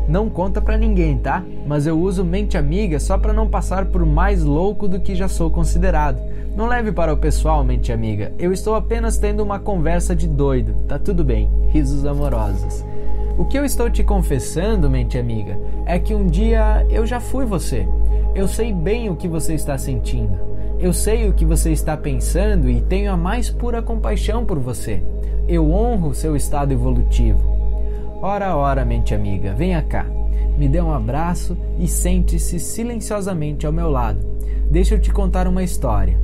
Não 0.08 0.28
conta 0.28 0.60
para 0.60 0.76
ninguém, 0.76 1.16
tá? 1.16 1.44
Mas 1.64 1.86
eu 1.86 1.96
uso 1.96 2.24
Mente 2.24 2.58
Amiga 2.58 2.98
só 2.98 3.16
para 3.16 3.32
não 3.32 3.48
passar 3.48 3.86
por 3.86 4.04
mais 4.04 4.42
louco 4.42 4.88
do 4.88 4.98
que 4.98 5.14
já 5.14 5.28
sou 5.28 5.48
considerado. 5.48 6.20
Não 6.56 6.66
leve 6.66 6.90
para 6.90 7.14
o 7.14 7.16
pessoal, 7.16 7.62
Mente 7.62 7.92
Amiga. 7.92 8.32
Eu 8.36 8.52
estou 8.52 8.74
apenas 8.74 9.16
tendo 9.16 9.44
uma 9.44 9.60
conversa 9.60 10.12
de 10.12 10.26
doido. 10.26 10.74
Tá 10.88 10.98
tudo 10.98 11.22
bem. 11.22 11.48
Risos 11.68 12.04
amorosos. 12.04 12.84
O 13.38 13.44
que 13.44 13.58
eu 13.58 13.66
estou 13.66 13.90
te 13.90 14.02
confessando, 14.02 14.88
mente 14.88 15.18
amiga, 15.18 15.58
é 15.84 15.98
que 15.98 16.14
um 16.14 16.26
dia 16.26 16.86
eu 16.88 17.04
já 17.04 17.20
fui 17.20 17.44
você. 17.44 17.86
Eu 18.34 18.48
sei 18.48 18.72
bem 18.72 19.10
o 19.10 19.16
que 19.16 19.28
você 19.28 19.52
está 19.52 19.76
sentindo. 19.76 20.38
Eu 20.80 20.90
sei 20.94 21.28
o 21.28 21.34
que 21.34 21.44
você 21.44 21.70
está 21.70 21.98
pensando 21.98 22.70
e 22.70 22.80
tenho 22.80 23.12
a 23.12 23.16
mais 23.16 23.50
pura 23.50 23.82
compaixão 23.82 24.44
por 24.44 24.58
você. 24.58 25.02
Eu 25.46 25.70
honro 25.70 26.14
seu 26.14 26.34
estado 26.34 26.72
evolutivo. 26.72 27.38
Ora, 28.22 28.56
ora, 28.56 28.86
mente 28.86 29.14
amiga, 29.14 29.52
venha 29.52 29.82
cá. 29.82 30.06
Me 30.56 30.66
dê 30.66 30.80
um 30.80 30.92
abraço 30.92 31.54
e 31.78 31.86
sente-se 31.86 32.58
silenciosamente 32.58 33.66
ao 33.66 33.72
meu 33.72 33.90
lado. 33.90 34.18
Deixa 34.70 34.94
eu 34.94 34.98
te 34.98 35.12
contar 35.12 35.46
uma 35.46 35.62
história. 35.62 36.18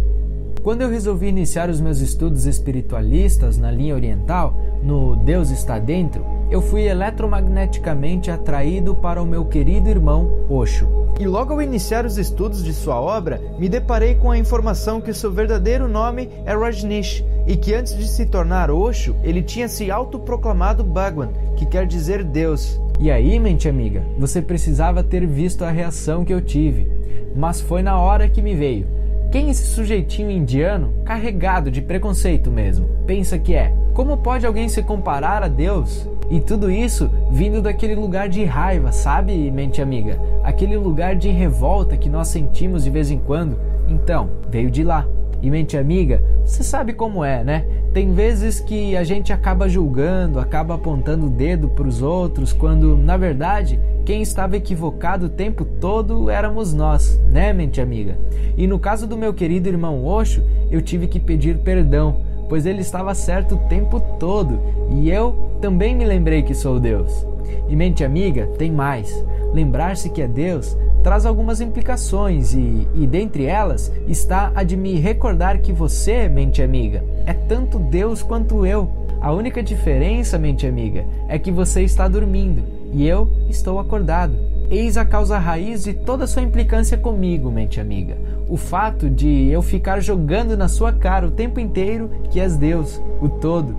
Quando 0.63 0.81
eu 0.81 0.89
resolvi 0.89 1.27
iniciar 1.27 1.69
os 1.69 1.81
meus 1.81 2.01
estudos 2.01 2.47
espiritualistas 2.47 3.59
na 3.59 3.71
linha 3.71 3.95
oriental, 3.95 4.59
no 4.83 5.17
Deus 5.17 5.51
está 5.51 5.79
dentro, 5.79 6.25
eu 6.53 6.61
fui 6.61 6.83
eletromagneticamente 6.83 8.31
atraído 8.31 8.95
para 8.95 9.23
o 9.23 9.27
meu 9.27 9.47
querido 9.47 9.89
irmão 9.89 10.31
Osho. 10.51 10.87
E 11.19 11.27
logo 11.27 11.55
ao 11.55 11.63
iniciar 11.63 12.05
os 12.05 12.19
estudos 12.19 12.63
de 12.63 12.75
sua 12.75 13.01
obra, 13.01 13.41
me 13.59 13.71
deparei 13.71 14.17
com 14.17 14.31
a 14.31 14.37
informação 14.37 15.01
que 15.01 15.15
seu 15.15 15.33
verdadeiro 15.33 15.89
nome 15.89 16.29
é 16.45 16.55
Rajneesh 16.55 17.25
e 17.47 17.57
que 17.57 17.75
antes 17.75 17.97
de 17.97 18.07
se 18.07 18.27
tornar 18.27 18.71
Osho, 18.71 19.17
ele 19.23 19.43
tinha 19.43 19.67
se 19.67 19.91
autoproclamado 19.91 20.85
Bhagwan, 20.85 21.31
que 21.57 21.65
quer 21.65 21.87
dizer 21.87 22.23
Deus. 22.23 22.79
E 23.01 23.11
aí, 23.11 23.39
mente 23.39 23.67
amiga, 23.67 24.05
você 24.19 24.43
precisava 24.43 25.03
ter 25.03 25.27
visto 25.27 25.65
a 25.65 25.71
reação 25.71 26.23
que 26.23 26.35
eu 26.35 26.43
tive. 26.43 26.87
Mas 27.35 27.63
foi 27.63 27.83
na 27.83 27.99
hora 27.99 28.29
que 28.29 28.43
me 28.43 28.55
veio. 28.55 28.87
Quem 29.31 29.49
esse 29.49 29.65
sujeitinho 29.65 30.31
indiano, 30.31 30.93
carregado 31.03 31.71
de 31.71 31.81
preconceito 31.81 32.51
mesmo, 32.51 32.87
pensa 33.07 33.39
que 33.39 33.55
é? 33.55 33.73
Como 33.95 34.19
pode 34.19 34.45
alguém 34.45 34.69
se 34.69 34.83
comparar 34.83 35.43
a 35.43 35.49
Deus? 35.49 36.07
E 36.33 36.41
tudo 36.41 36.71
isso 36.71 37.11
vindo 37.31 37.61
daquele 37.61 37.95
lugar 37.95 38.27
de 38.27 38.43
raiva, 38.43 38.91
sabe, 38.91 39.51
mente 39.51 39.83
amiga? 39.83 40.19
Aquele 40.43 40.79
lugar 40.79 41.15
de 41.15 41.29
revolta 41.29 41.95
que 41.95 42.09
nós 42.09 42.29
sentimos 42.29 42.85
de 42.85 42.89
vez 42.89 43.11
em 43.11 43.19
quando. 43.19 43.59
Então, 43.87 44.31
veio 44.49 44.71
de 44.71 44.83
lá. 44.83 45.07
E 45.43 45.51
mente 45.51 45.77
amiga, 45.77 46.23
você 46.43 46.65
sabe 46.65 46.95
como 46.95 47.23
é, 47.23 47.45
né? 47.45 47.67
Tem 47.93 48.15
vezes 48.15 48.61
que 48.61 48.97
a 48.97 49.05
gente 49.05 49.31
acaba 49.31 49.69
julgando, 49.69 50.41
acaba 50.41 50.77
apontando 50.77 51.27
o 51.27 51.31
dedo 51.31 51.69
para 51.69 51.87
os 51.87 52.01
outros, 52.01 52.51
quando 52.51 52.97
na 52.97 53.19
verdade 53.19 53.79
quem 54.07 54.23
estava 54.23 54.57
equivocado 54.57 55.27
o 55.27 55.29
tempo 55.29 55.67
todo 55.67 56.31
éramos 56.31 56.73
nós, 56.73 57.21
né, 57.31 57.53
mente 57.53 57.79
amiga? 57.79 58.17
E 58.57 58.67
no 58.67 58.79
caso 58.79 59.07
do 59.07 59.19
meu 59.19 59.35
querido 59.35 59.69
irmão 59.69 60.03
Osho, 60.03 60.43
eu 60.71 60.81
tive 60.81 61.07
que 61.07 61.21
pedir 61.21 61.59
perdão 61.59 62.32
pois 62.49 62.67
ele 62.67 62.81
estava 62.81 63.15
certo 63.15 63.55
o 63.55 63.69
tempo 63.69 64.01
todo, 64.19 64.59
e 64.91 65.11
eu 65.11 65.59
também 65.61 65.95
me 65.95 66.05
lembrei 66.05 66.43
que 66.43 66.55
sou 66.55 66.79
Deus. 66.79 67.27
E 67.69 67.77
mente 67.77 68.05
amiga, 68.05 68.47
tem 68.59 68.71
mais. 68.71 69.25
Lembrar-se 69.53 70.11
que 70.11 70.23
é 70.23 70.29
Deus 70.29 70.77
traz 71.03 71.27
algumas 71.27 71.61
implicações 71.61 72.55
e, 72.55 72.87
e 72.95 73.07
dentre 73.07 73.45
elas 73.45 73.93
está 74.07 74.53
a 74.55 74.63
de 74.63 74.77
me 74.77 74.95
recordar 74.99 75.59
que 75.59 75.73
você, 75.73 76.29
mente 76.29 76.63
amiga, 76.63 77.05
é 77.27 77.33
tanto 77.33 77.79
Deus 77.79 78.23
quanto 78.23 78.65
eu. 78.65 78.89
A 79.21 79.33
única 79.33 79.63
diferença, 79.63 80.39
mente 80.39 80.67
amiga, 80.67 81.05
é 81.29 81.39
que 81.39 81.51
você 81.51 81.83
está 81.83 82.09
dormindo 82.09 82.63
e 82.93 83.07
eu 83.07 83.29
estou 83.49 83.79
acordado. 83.79 84.35
Eis 84.73 84.97
a 84.97 85.05
causa 85.05 85.39
raiz 85.39 85.85
de 85.85 85.95
toda 85.95 86.27
sua 86.27 86.43
implicância 86.43 86.99
comigo, 86.99 87.49
mente 87.49 87.81
amiga 87.81 88.17
o 88.53 88.57
fato 88.59 89.09
de 89.09 89.49
eu 89.49 89.63
ficar 89.63 90.01
jogando 90.01 90.59
na 90.59 90.69
sua 90.69 90.93
cara 90.93 91.27
o 91.27 91.31
tempo 91.31 91.59
inteiro 91.59 92.11
que 92.31 92.39
és 92.39 92.55
Deus, 92.55 93.01
o 93.19 93.27
todo. 93.27 93.75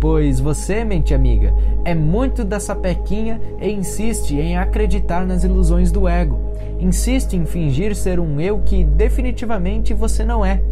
Pois 0.00 0.38
você, 0.38 0.84
mente 0.84 1.12
amiga, 1.12 1.52
é 1.84 1.96
muito 1.96 2.44
da 2.44 2.60
sapequinha 2.60 3.40
e 3.60 3.68
insiste 3.68 4.36
em 4.36 4.56
acreditar 4.56 5.26
nas 5.26 5.42
ilusões 5.42 5.90
do 5.90 6.06
ego. 6.06 6.38
Insiste 6.78 7.34
em 7.34 7.44
fingir 7.44 7.96
ser 7.96 8.20
um 8.20 8.40
eu 8.40 8.60
que 8.60 8.84
definitivamente 8.84 9.92
você 9.92 10.24
não 10.24 10.46
é. 10.46 10.62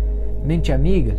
Mente 0.44 0.70
amiga, 0.70 1.16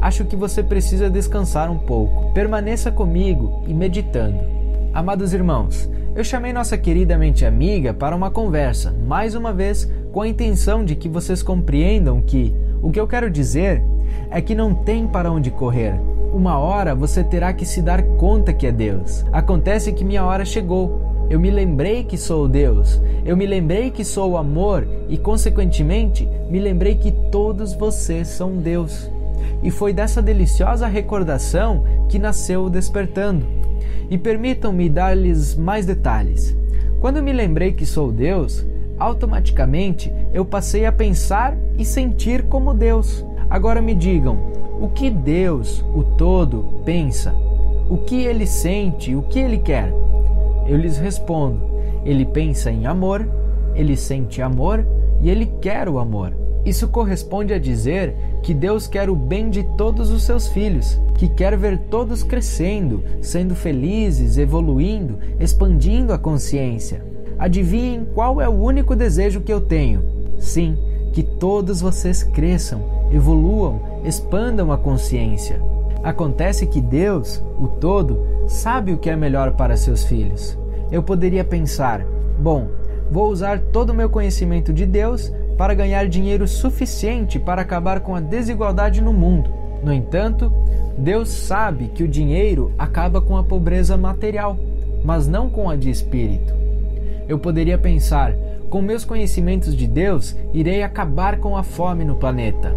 acho 0.00 0.24
que 0.24 0.34
você 0.34 0.62
precisa 0.62 1.10
descansar 1.10 1.70
um 1.70 1.78
pouco. 1.78 2.32
Permaneça 2.32 2.90
comigo 2.90 3.64
e 3.68 3.74
meditando. 3.74 4.38
Amados 4.94 5.34
irmãos, 5.34 5.90
eu 6.16 6.24
chamei 6.24 6.50
nossa 6.50 6.78
querida 6.78 7.18
mente 7.18 7.44
amiga 7.44 7.92
para 7.92 8.16
uma 8.16 8.30
conversa, 8.30 8.90
mais 9.06 9.34
uma 9.34 9.52
vez 9.52 9.86
com 10.10 10.22
a 10.22 10.28
intenção 10.28 10.82
de 10.82 10.96
que 10.96 11.10
vocês 11.10 11.42
compreendam 11.42 12.22
que 12.22 12.54
o 12.80 12.90
que 12.90 12.98
eu 12.98 13.06
quero 13.06 13.30
dizer 13.30 13.82
é 14.30 14.40
que 14.40 14.54
não 14.54 14.74
tem 14.74 15.06
para 15.06 15.30
onde 15.30 15.50
correr. 15.50 15.92
Uma 16.32 16.58
hora 16.58 16.94
você 16.94 17.22
terá 17.22 17.52
que 17.52 17.66
se 17.66 17.82
dar 17.82 18.02
conta 18.02 18.54
que 18.54 18.66
é 18.66 18.72
Deus. 18.72 19.26
Acontece 19.30 19.92
que 19.92 20.04
minha 20.04 20.24
hora 20.24 20.46
chegou. 20.46 21.26
Eu 21.28 21.38
me 21.38 21.50
lembrei 21.50 22.02
que 22.02 22.16
sou 22.16 22.48
Deus. 22.48 22.98
Eu 23.22 23.36
me 23.36 23.44
lembrei 23.44 23.90
que 23.90 24.04
sou 24.04 24.30
o 24.30 24.36
amor 24.38 24.88
e, 25.10 25.18
consequentemente, 25.18 26.26
me 26.48 26.58
lembrei 26.58 26.94
que 26.94 27.12
todos 27.30 27.74
vocês 27.74 28.28
são 28.28 28.56
Deus. 28.56 29.10
E 29.62 29.70
foi 29.70 29.92
dessa 29.92 30.22
deliciosa 30.22 30.86
recordação 30.86 31.84
que 32.08 32.18
nasceu 32.18 32.64
o 32.64 32.70
Despertando. 32.70 33.44
E 34.10 34.16
permitam-me 34.16 34.88
dar-lhes 34.88 35.54
mais 35.54 35.84
detalhes. 35.84 36.56
Quando 37.00 37.22
me 37.22 37.32
lembrei 37.32 37.72
que 37.72 37.84
sou 37.84 38.10
Deus, 38.10 38.66
automaticamente 38.98 40.12
eu 40.32 40.44
passei 40.44 40.86
a 40.86 40.92
pensar 40.92 41.56
e 41.78 41.84
sentir 41.84 42.44
como 42.44 42.74
Deus. 42.74 43.24
Agora 43.48 43.82
me 43.82 43.94
digam, 43.94 44.38
O 44.80 44.88
que 44.88 45.10
Deus, 45.10 45.84
o 45.94 46.02
Todo, 46.02 46.82
pensa? 46.84 47.34
O 47.88 47.98
que 47.98 48.24
ele 48.24 48.46
sente? 48.46 49.14
O 49.14 49.22
que 49.22 49.38
ele 49.38 49.58
quer? 49.58 49.92
Eu 50.66 50.76
lhes 50.76 50.98
respondo: 50.98 51.60
ele 52.04 52.24
pensa 52.24 52.70
em 52.70 52.86
amor, 52.86 53.26
ele 53.74 53.96
sente 53.96 54.42
amor 54.42 54.84
e 55.20 55.30
ele 55.30 55.46
quer 55.60 55.88
o 55.88 55.98
amor. 55.98 56.32
Isso 56.66 56.88
corresponde 56.88 57.54
a 57.54 57.60
dizer 57.60 58.12
que 58.42 58.52
Deus 58.52 58.88
quer 58.88 59.08
o 59.08 59.14
bem 59.14 59.48
de 59.50 59.62
todos 59.62 60.10
os 60.10 60.24
seus 60.24 60.48
filhos, 60.48 61.00
que 61.14 61.28
quer 61.28 61.56
ver 61.56 61.78
todos 61.88 62.24
crescendo, 62.24 63.04
sendo 63.22 63.54
felizes, 63.54 64.36
evoluindo, 64.36 65.16
expandindo 65.38 66.12
a 66.12 66.18
consciência. 66.18 67.04
Adivinhem 67.38 68.04
qual 68.12 68.40
é 68.40 68.48
o 68.48 68.52
único 68.52 68.96
desejo 68.96 69.42
que 69.42 69.52
eu 69.52 69.60
tenho? 69.60 70.02
Sim, 70.40 70.76
que 71.12 71.22
todos 71.22 71.80
vocês 71.80 72.24
cresçam, 72.24 72.82
evoluam, 73.12 73.80
expandam 74.04 74.72
a 74.72 74.76
consciência. 74.76 75.62
Acontece 76.02 76.66
que 76.66 76.80
Deus, 76.80 77.40
o 77.60 77.68
Todo, 77.68 78.18
sabe 78.48 78.92
o 78.92 78.98
que 78.98 79.08
é 79.08 79.14
melhor 79.14 79.52
para 79.52 79.76
seus 79.76 80.04
filhos. 80.04 80.58
Eu 80.90 81.02
poderia 81.02 81.44
pensar: 81.44 82.04
bom, 82.40 82.66
vou 83.08 83.30
usar 83.30 83.60
todo 83.60 83.90
o 83.90 83.94
meu 83.94 84.10
conhecimento 84.10 84.72
de 84.72 84.84
Deus 84.84 85.32
para 85.56 85.74
ganhar 85.74 86.08
dinheiro 86.08 86.46
suficiente 86.46 87.38
para 87.38 87.62
acabar 87.62 88.00
com 88.00 88.14
a 88.14 88.20
desigualdade 88.20 89.00
no 89.00 89.12
mundo. 89.12 89.50
No 89.82 89.92
entanto, 89.92 90.52
Deus 90.98 91.28
sabe 91.28 91.88
que 91.88 92.02
o 92.02 92.08
dinheiro 92.08 92.72
acaba 92.78 93.20
com 93.20 93.36
a 93.36 93.42
pobreza 93.42 93.96
material, 93.96 94.58
mas 95.04 95.26
não 95.26 95.48
com 95.50 95.68
a 95.68 95.76
de 95.76 95.90
espírito. 95.90 96.54
Eu 97.28 97.38
poderia 97.38 97.76
pensar: 97.76 98.34
com 98.70 98.80
meus 98.80 99.04
conhecimentos 99.04 99.76
de 99.76 99.86
Deus, 99.86 100.36
irei 100.52 100.82
acabar 100.82 101.38
com 101.38 101.56
a 101.56 101.62
fome 101.62 102.04
no 102.04 102.16
planeta. 102.16 102.74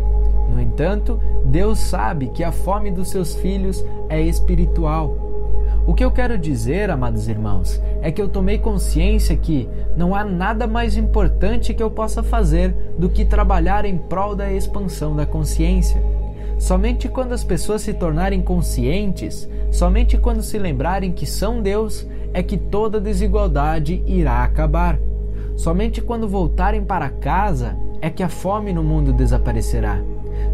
No 0.53 0.59
entanto, 0.61 1.19
Deus 1.45 1.79
sabe 1.79 2.27
que 2.27 2.43
a 2.43 2.51
fome 2.51 2.91
dos 2.91 3.09
seus 3.09 3.35
filhos 3.35 3.83
é 4.09 4.21
espiritual. 4.21 5.28
O 5.85 5.93
que 5.93 6.03
eu 6.03 6.11
quero 6.11 6.37
dizer, 6.37 6.89
amados 6.89 7.27
irmãos, 7.27 7.81
é 8.01 8.11
que 8.11 8.21
eu 8.21 8.27
tomei 8.27 8.57
consciência 8.57 9.35
que 9.35 9.67
não 9.97 10.13
há 10.13 10.23
nada 10.23 10.67
mais 10.67 10.95
importante 10.95 11.73
que 11.73 11.81
eu 11.81 11.89
possa 11.89 12.21
fazer 12.21 12.73
do 12.97 13.09
que 13.09 13.25
trabalhar 13.25 13.85
em 13.85 13.97
prol 13.97 14.35
da 14.35 14.51
expansão 14.51 15.15
da 15.15 15.25
consciência. 15.25 16.01
Somente 16.59 17.07
quando 17.07 17.31
as 17.31 17.43
pessoas 17.43 17.81
se 17.81 17.93
tornarem 17.93 18.41
conscientes, 18.41 19.49
somente 19.71 20.17
quando 20.17 20.43
se 20.43 20.59
lembrarem 20.59 21.11
que 21.11 21.25
são 21.25 21.61
Deus, 21.61 22.05
é 22.33 22.43
que 22.43 22.57
toda 22.57 22.99
desigualdade 22.99 24.03
irá 24.05 24.43
acabar. 24.43 24.99
Somente 25.55 26.01
quando 26.01 26.27
voltarem 26.27 26.83
para 26.83 27.09
casa 27.09 27.75
é 28.01 28.09
que 28.09 28.23
a 28.23 28.29
fome 28.29 28.71
no 28.71 28.83
mundo 28.83 29.11
desaparecerá. 29.11 29.99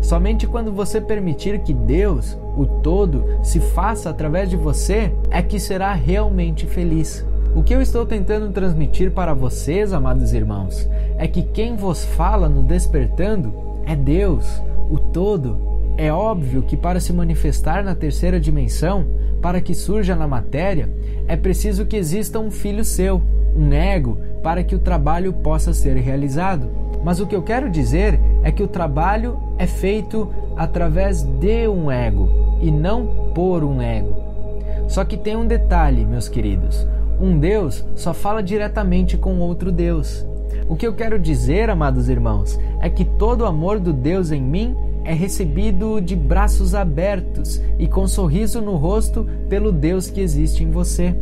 Somente 0.02 0.46
quando 0.46 0.72
você 0.72 1.02
permitir 1.02 1.60
que 1.60 1.74
Deus, 1.74 2.38
o 2.56 2.66
todo, 2.66 3.26
se 3.44 3.60
faça 3.60 4.10
através 4.10 4.50
de 4.50 4.56
você, 4.56 5.12
é 5.32 5.42
que 5.42 5.60
será 5.60 5.94
realmente 5.94 6.66
feliz. 6.66 7.26
O 7.56 7.64
que 7.64 7.74
eu 7.74 7.82
estou 7.82 8.06
tentando 8.06 8.52
transmitir 8.52 9.12
para 9.12 9.34
vocês, 9.34 9.94
amados 9.94 10.34
irmãos, 10.34 10.88
é 11.18 11.28
que 11.28 11.42
quem 11.42 11.76
vos 11.76 12.04
fala 12.04 12.50
no 12.50 12.62
despertando 12.62 13.54
é 13.86 13.96
Deus, 13.96 14.62
o 14.90 14.98
todo. 14.98 15.58
É 15.98 16.12
óbvio 16.12 16.64
que 16.64 16.76
para 16.76 17.00
se 17.00 17.14
manifestar 17.14 17.84
na 17.84 17.96
terceira 17.96 18.40
dimensão, 18.40 19.06
para 19.42 19.62
que 19.62 19.74
surja 19.74 20.16
na 20.16 20.28
matéria, 20.28 20.90
é 21.28 21.38
preciso 21.38 21.86
que 21.86 21.96
exista 21.96 22.40
um 22.40 22.52
filho 22.52 22.84
seu, 22.84 23.22
um 23.56 23.72
ego, 23.72 24.18
para 24.44 24.64
que 24.64 24.76
o 24.76 24.80
trabalho 24.80 25.32
possa 25.32 25.74
ser 25.74 25.96
realizado. 25.96 26.70
Mas 27.04 27.20
o 27.20 27.28
que 27.28 27.36
eu 27.36 27.42
quero 27.44 27.70
dizer 27.70 28.20
é 28.46 28.52
que 28.52 28.62
o 28.62 28.68
trabalho 28.68 29.40
é 29.58 29.66
feito 29.66 30.32
através 30.56 31.24
de 31.24 31.68
um 31.68 31.90
ego 31.90 32.30
e 32.62 32.70
não 32.72 33.32
por 33.34 33.64
um 33.64 33.82
ego. 33.82 34.16
Só 34.88 35.04
que 35.04 35.18
tem 35.18 35.36
um 35.36 35.48
detalhe, 35.48 36.06
meus 36.06 36.30
queridos: 36.30 36.88
um 37.20 37.40
Deus 37.40 37.84
só 37.96 38.14
fala 38.14 38.44
diretamente 38.44 39.18
com 39.18 39.40
outro 39.40 39.72
Deus. 39.72 40.24
O 40.70 40.76
que 40.76 40.86
eu 40.86 40.94
quero 40.94 41.18
dizer, 41.18 41.72
amados 41.72 42.08
irmãos, 42.08 42.60
é 42.82 42.90
que 42.90 43.04
todo 43.04 43.42
o 43.42 43.46
amor 43.46 43.80
do 43.80 43.92
Deus 43.92 44.32
em 44.32 44.42
mim 44.42 44.76
é 45.04 45.14
recebido 45.14 46.00
de 46.00 46.16
braços 46.16 46.76
abertos 46.76 47.60
e 47.80 47.88
com 47.88 48.08
sorriso 48.08 48.62
no 48.62 48.76
rosto 48.76 49.28
pelo 49.50 49.72
Deus 49.72 50.10
que 50.10 50.22
existe 50.22 50.64
em 50.64 50.70
você. 50.70 51.16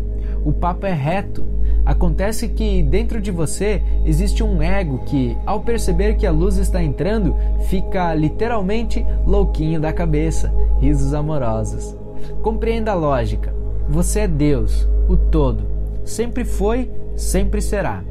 O 0.44 0.52
papo 0.52 0.86
é 0.86 0.94
reto, 0.94 1.46
Acontece 1.86 2.48
que 2.48 2.82
dentro 2.82 3.20
de 3.20 3.30
você 3.30 3.82
existe 4.06 4.42
um 4.42 4.62
ego 4.62 5.00
que, 5.06 5.36
ao 5.46 5.62
perceber 5.62 6.16
que 6.16 6.26
a 6.26 6.32
luz 6.32 6.58
está 6.58 6.82
entrando, 6.82 7.36
fica 7.68 8.14
literalmente 8.14 9.06
louquinho 9.26 9.82
da 9.82 9.92
cabeça, 9.92 10.54
risos 10.80 11.14
amorosos. 11.14 11.96
Compreenda 12.42 12.92
a 12.92 12.96
lógica. 12.96 13.54
Você 13.90 14.22
é 14.22 14.28
Deus, 14.28 14.88
o 15.10 15.18
todo. 15.18 15.66
Sempre 16.06 16.46
foi, 16.46 16.90
sempre 17.18 17.62
será. 17.62 18.02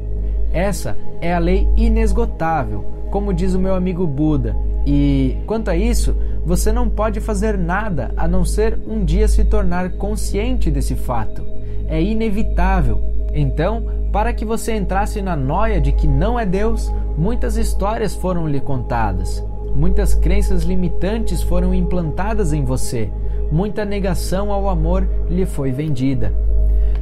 Essa 0.51 0.95
é 1.19 1.33
a 1.33 1.39
lei 1.39 1.67
inesgotável, 1.75 2.85
como 3.09 3.33
diz 3.33 3.55
o 3.55 3.59
meu 3.59 3.73
amigo 3.73 4.05
Buda. 4.05 4.55
E 4.85 5.37
quanto 5.47 5.69
a 5.71 5.75
isso, 5.75 6.15
você 6.45 6.71
não 6.71 6.89
pode 6.89 7.19
fazer 7.19 7.57
nada 7.57 8.13
a 8.15 8.27
não 8.27 8.45
ser 8.45 8.77
um 8.87 9.03
dia 9.03 9.27
se 9.27 9.43
tornar 9.45 9.93
consciente 9.93 10.69
desse 10.69 10.93
fato. 10.93 11.43
É 11.87 12.01
inevitável 12.01 13.12
então, 13.33 13.83
para 14.11 14.31
que 14.31 14.45
você 14.45 14.75
entrasse 14.75 15.21
na 15.21 15.35
noia 15.35 15.81
de 15.81 15.91
que 15.91 16.07
não 16.07 16.39
é 16.39 16.45
Deus, 16.45 16.93
muitas 17.17 17.57
histórias 17.57 18.13
foram 18.13 18.47
lhe 18.47 18.61
contadas, 18.61 19.43
muitas 19.75 20.13
crenças 20.13 20.63
limitantes 20.63 21.41
foram 21.41 21.73
implantadas 21.73 22.53
em 22.53 22.63
você, 22.63 23.09
muita 23.51 23.83
negação 23.83 24.51
ao 24.51 24.69
amor 24.69 25.07
lhe 25.29 25.45
foi 25.45 25.71
vendida. 25.71 26.33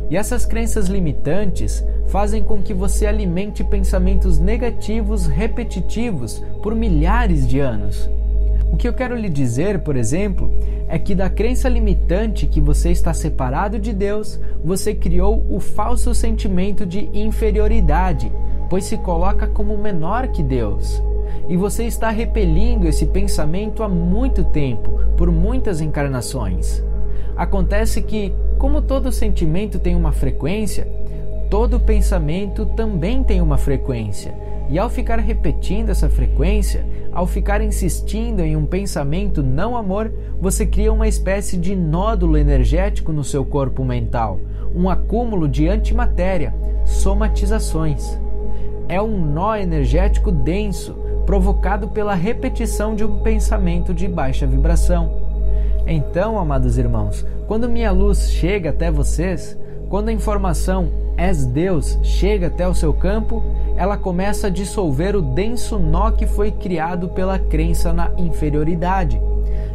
E 0.09 0.17
essas 0.17 0.45
crenças 0.45 0.87
limitantes 0.87 1.85
fazem 2.07 2.43
com 2.43 2.61
que 2.61 2.73
você 2.73 3.05
alimente 3.05 3.63
pensamentos 3.63 4.39
negativos 4.39 5.25
repetitivos 5.25 6.43
por 6.61 6.75
milhares 6.75 7.47
de 7.47 7.59
anos. 7.59 8.09
O 8.71 8.77
que 8.77 8.87
eu 8.87 8.93
quero 8.93 9.15
lhe 9.15 9.29
dizer, 9.29 9.79
por 9.79 9.97
exemplo, 9.97 10.49
é 10.87 10.97
que 10.97 11.13
da 11.13 11.29
crença 11.29 11.67
limitante 11.67 12.47
que 12.47 12.61
você 12.61 12.89
está 12.89 13.13
separado 13.13 13.77
de 13.77 13.93
Deus, 13.93 14.39
você 14.63 14.95
criou 14.95 15.45
o 15.49 15.59
falso 15.59 16.15
sentimento 16.15 16.85
de 16.85 17.09
inferioridade, 17.13 18.31
pois 18.69 18.85
se 18.85 18.97
coloca 18.97 19.45
como 19.45 19.77
menor 19.77 20.29
que 20.29 20.41
Deus. 20.41 21.01
E 21.49 21.57
você 21.57 21.83
está 21.83 22.09
repelindo 22.09 22.87
esse 22.87 23.05
pensamento 23.05 23.83
há 23.83 23.89
muito 23.89 24.43
tempo, 24.45 25.01
por 25.17 25.29
muitas 25.29 25.81
encarnações. 25.81 26.81
Acontece 27.35 28.01
que, 28.01 28.33
como 28.57 28.81
todo 28.81 29.11
sentimento 29.11 29.79
tem 29.79 29.95
uma 29.95 30.11
frequência, 30.11 30.87
todo 31.49 31.79
pensamento 31.79 32.65
também 32.65 33.21
tem 33.21 33.41
uma 33.41 33.57
frequência. 33.57 34.33
E 34.69 34.79
ao 34.79 34.89
ficar 34.89 35.19
repetindo 35.19 35.89
essa 35.89 36.07
frequência, 36.07 36.85
ao 37.11 37.27
ficar 37.27 37.61
insistindo 37.61 38.41
em 38.41 38.55
um 38.55 38.65
pensamento 38.65 39.43
não 39.43 39.75
amor, 39.75 40.11
você 40.39 40.65
cria 40.65 40.93
uma 40.93 41.07
espécie 41.07 41.57
de 41.57 41.75
nódulo 41.75 42.37
energético 42.37 43.11
no 43.11 43.23
seu 43.23 43.43
corpo 43.43 43.83
mental, 43.83 44.39
um 44.73 44.89
acúmulo 44.89 45.47
de 45.47 45.67
antimatéria, 45.67 46.53
somatizações. 46.85 48.17
É 48.87 49.01
um 49.01 49.25
nó 49.25 49.55
energético 49.55 50.31
denso, 50.31 50.93
provocado 51.25 51.89
pela 51.89 52.15
repetição 52.15 52.95
de 52.95 53.03
um 53.03 53.19
pensamento 53.19 53.93
de 53.93 54.07
baixa 54.07 54.47
vibração. 54.47 55.21
Então, 55.85 56.39
amados 56.39 56.77
irmãos, 56.77 57.25
quando 57.47 57.69
minha 57.69 57.91
luz 57.91 58.31
chega 58.31 58.69
até 58.69 58.89
vocês, 58.89 59.57
quando 59.91 60.07
a 60.07 60.13
informação 60.13 60.89
és 61.17 61.45
Deus 61.45 61.99
chega 62.01 62.47
até 62.47 62.65
o 62.65 62.73
seu 62.73 62.93
campo, 62.93 63.43
ela 63.75 63.97
começa 63.97 64.47
a 64.47 64.49
dissolver 64.49 65.17
o 65.17 65.21
denso 65.21 65.77
nó 65.77 66.11
que 66.11 66.25
foi 66.25 66.49
criado 66.49 67.09
pela 67.09 67.37
crença 67.37 67.91
na 67.91 68.09
inferioridade. 68.17 69.21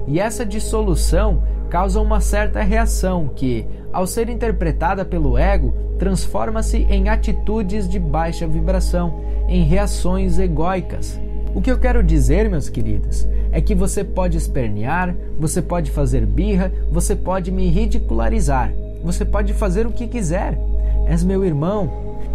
E 0.09 0.19
essa 0.19 0.47
dissolução 0.47 1.43
causa 1.69 2.01
uma 2.01 2.23
certa 2.23 2.63
reação 2.63 3.29
que, 3.37 3.67
ao 3.93 4.07
ser 4.07 4.31
interpretada 4.31 5.05
pelo 5.05 5.37
ego, 5.37 5.75
transforma-se 5.99 6.79
em 6.89 7.11
atitudes 7.11 7.87
de 7.87 7.99
baixa 7.99 8.47
vibração, 8.47 9.21
em 9.47 9.65
reações 9.65 10.39
egóicas. 10.39 11.21
O 11.55 11.61
que 11.61 11.71
eu 11.71 11.79
quero 11.79 12.03
dizer, 12.03 12.49
meus 12.49 12.71
queridos, 12.71 13.29
é 13.53 13.61
que 13.61 13.75
você 13.75 14.03
pode 14.03 14.39
espernear, 14.39 15.15
você 15.39 15.61
pode 15.61 15.91
fazer 15.91 16.25
birra, 16.25 16.73
você 16.91 17.15
pode 17.15 17.53
me 17.53 17.69
ridicularizar, 17.69 18.73
você 19.07 19.25
pode 19.25 19.55
fazer 19.55 19.87
o 19.87 19.93
que 19.93 20.09
quiser. 20.09 20.59
És 21.07 21.23
meu 21.23 21.45
irmão, 21.45 21.89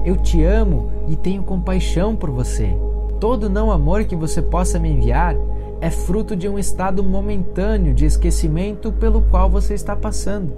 eu 0.06 0.16
te 0.16 0.42
amo 0.42 0.90
e 1.10 1.18
tenho 1.18 1.44
compaixão 1.44 2.16
por 2.16 2.32
você. 2.32 2.74
Todo 3.20 3.50
não 3.50 3.70
amor 3.70 4.06
que 4.06 4.16
você 4.16 4.42
possa 4.42 4.80
me 4.80 4.90
enviar 4.90 5.36
é 5.82 5.90
fruto 5.90 6.34
de 6.36 6.48
um 6.48 6.58
estado 6.58 7.04
momentâneo 7.04 7.94
de 7.94 8.06
esquecimento 8.06 8.92
pelo 8.94 9.22
qual 9.24 9.50
você 9.50 9.74
está 9.74 9.96
passando. 9.96 10.54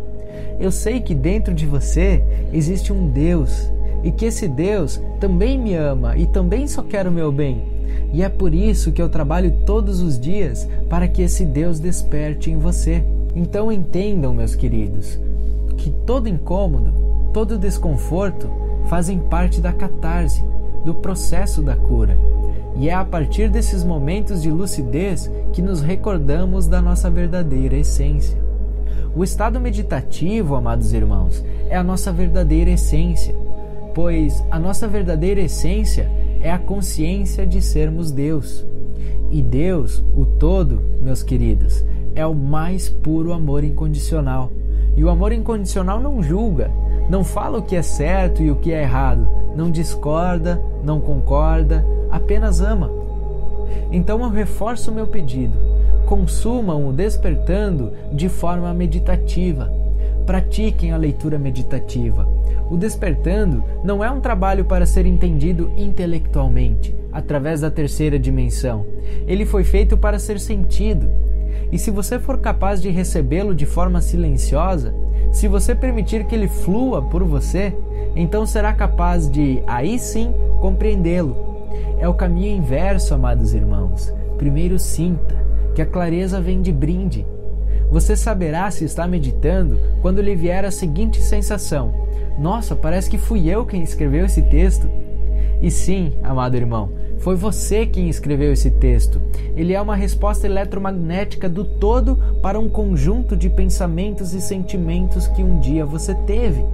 Eu 0.60 0.72
sei 0.72 1.02
que 1.02 1.16
dentro 1.16 1.54
de 1.54 1.66
você 1.66 2.24
existe 2.54 2.94
um 2.94 3.08
Deus 3.08 3.72
e 4.04 4.12
que 4.12 4.26
esse 4.26 4.48
Deus 4.48 5.02
também 5.20 5.58
me 5.58 5.74
ama 5.74 6.16
e 6.16 6.28
também 6.28 6.68
só 6.68 6.84
quer 6.84 7.08
o 7.08 7.12
meu 7.12 7.32
bem. 7.32 7.64
E 8.14 8.22
é 8.22 8.30
por 8.30 8.54
isso 8.54 8.92
que 8.92 9.02
eu 9.02 9.10
trabalho 9.10 9.52
todos 9.66 10.00
os 10.00 10.20
dias 10.20 10.70
para 10.90 11.08
que 11.08 11.24
esse 11.24 11.44
Deus 11.44 11.80
desperte 11.80 12.52
em 12.52 12.60
você. 12.60 13.04
Então 13.36 13.72
entendam, 13.72 14.34
meus 14.34 14.54
queridos, 14.54 15.20
que 15.84 15.92
todo 15.92 16.30
incômodo, 16.30 16.94
todo 17.34 17.60
desconforto 17.60 18.50
fazem 18.86 19.20
parte 19.20 19.60
da 19.60 19.74
catarse, 19.74 20.42
do 20.86 20.94
processo 20.94 21.62
da 21.62 21.76
cura. 21.76 22.18
E 22.78 22.88
é 22.88 22.94
a 22.94 23.04
partir 23.04 23.50
desses 23.50 23.84
momentos 23.84 24.42
de 24.42 24.50
lucidez 24.50 25.30
que 25.52 25.62
nos 25.62 25.82
recordamos 25.82 26.68
da 26.68 26.82
nossa 26.82 27.10
verdadeira 27.10 27.76
essência. 27.76 28.42
O 29.14 29.26
estado 29.26 29.60
meditativo, 29.60 30.56
amados 30.56 30.94
irmãos, 30.94 31.44
é 31.70 31.76
a 31.76 31.84
nossa 31.84 32.14
verdadeira 32.14 32.72
essência, 32.72 33.36
pois 33.94 34.42
a 34.50 34.58
nossa 34.58 34.88
verdadeira 34.88 35.42
essência 35.42 36.10
é 36.42 36.50
a 36.50 36.58
consciência 36.58 37.46
de 37.46 37.62
sermos 37.62 38.10
Deus. 38.10 38.66
E 39.30 39.42
Deus, 39.42 40.02
o 40.16 40.26
todo, 40.26 40.80
meus 41.02 41.22
queridos, 41.22 41.84
é 42.16 42.26
o 42.26 42.34
mais 42.34 42.88
puro 42.88 43.34
amor 43.34 43.66
incondicional. 43.66 44.50
E 44.96 45.04
o 45.04 45.10
amor 45.10 45.32
incondicional 45.32 46.00
não 46.00 46.22
julga, 46.22 46.72
não 47.10 47.24
fala 47.24 47.58
o 47.58 47.64
que 47.64 47.76
é 47.76 47.82
certo 47.82 48.42
e 48.42 48.52
o 48.52 48.56
que 48.56 48.72
é 48.72 48.82
errado, 48.82 49.28
não 49.56 49.70
discorda, 49.70 50.62
não 50.84 51.00
concorda, 51.00 51.86
apenas 52.10 52.62
ama. 52.62 52.90
Então 53.92 54.22
eu 54.22 54.30
reforço 54.30 54.92
o 54.92 54.94
meu 54.94 55.08
pedido: 55.08 55.58
consumam 56.06 56.88
o 56.88 56.94
despertando 56.94 57.92
de 58.12 58.30
forma 58.30 58.74
meditativa. 58.74 59.72
Pratiquem 60.26 60.92
a 60.92 60.98
leitura 60.98 61.38
meditativa. 61.38 62.28
O 62.70 62.78
despertando 62.78 63.64
não 63.84 64.04
é 64.04 64.10
um 64.10 64.22
trabalho 64.22 64.66
para 64.66 64.86
ser 64.86 65.06
entendido 65.06 65.72
intelectualmente, 65.76 66.96
através 67.12 67.62
da 67.62 67.70
terceira 67.70 68.18
dimensão. 68.18 68.86
Ele 69.28 69.46
foi 69.46 69.64
feito 69.64 69.98
para 69.98 70.18
ser 70.18 70.40
sentido. 70.40 71.10
E 71.72 71.80
se 71.80 71.90
você 71.90 72.20
for 72.20 72.38
capaz 72.40 72.82
de 72.82 72.90
recebê-lo 72.90 73.56
de 73.56 73.66
forma 73.66 74.02
silenciosa, 74.02 74.94
se 75.32 75.48
você 75.48 75.74
permitir 75.74 76.26
que 76.26 76.36
ele 76.36 76.48
flua 76.48 77.02
por 77.02 77.24
você, 77.24 77.74
então 78.16 78.46
será 78.46 78.74
capaz 78.74 79.30
de, 79.30 79.64
aí 79.66 79.98
sim, 79.98 80.32
compreendê-lo. 80.62 81.36
É 82.00 82.08
o 82.08 82.14
caminho 82.14 82.56
inverso, 82.56 83.14
amados 83.14 83.54
irmãos. 83.54 84.14
Primeiro 84.38 84.78
sinta 84.78 85.36
que 85.74 85.82
a 85.82 85.86
clareza 85.86 86.40
vem 86.40 86.62
de 86.62 86.72
brinde. 86.72 87.26
Você 87.90 88.16
saberá 88.16 88.70
se 88.70 88.86
está 88.86 89.08
meditando 89.08 89.80
quando 90.02 90.22
lhe 90.22 90.36
vier 90.36 90.66
a 90.66 90.72
seguinte 90.72 91.22
sensação: 91.22 91.94
Nossa, 92.38 92.76
parece 92.76 93.10
que 93.10 93.18
fui 93.18 93.50
eu 93.50 93.66
quem 93.66 93.82
escreveu 93.82 94.26
esse 94.26 94.42
texto. 94.44 94.90
E 95.62 95.72
sim, 95.72 96.14
amado 96.22 96.56
irmão, 96.56 96.90
foi 97.24 97.38
você 97.38 97.86
quem 97.86 98.10
escreveu 98.10 98.52
esse 98.52 98.70
texto. 98.70 99.22
Ele 99.56 99.72
é 99.72 99.82
uma 99.82 99.96
resposta 99.96 100.46
eletromagnética 100.46 101.48
do 101.48 101.64
todo 101.64 102.18
para 102.42 102.60
um 102.60 102.68
conjunto 102.68 103.38
de 103.38 103.50
pensamentos 103.50 104.34
e 104.34 104.42
sentimentos 104.42 105.26
que 105.28 105.42
um 105.42 105.58
dia 105.58 105.86
você 105.86 106.14
teve. 106.14 106.66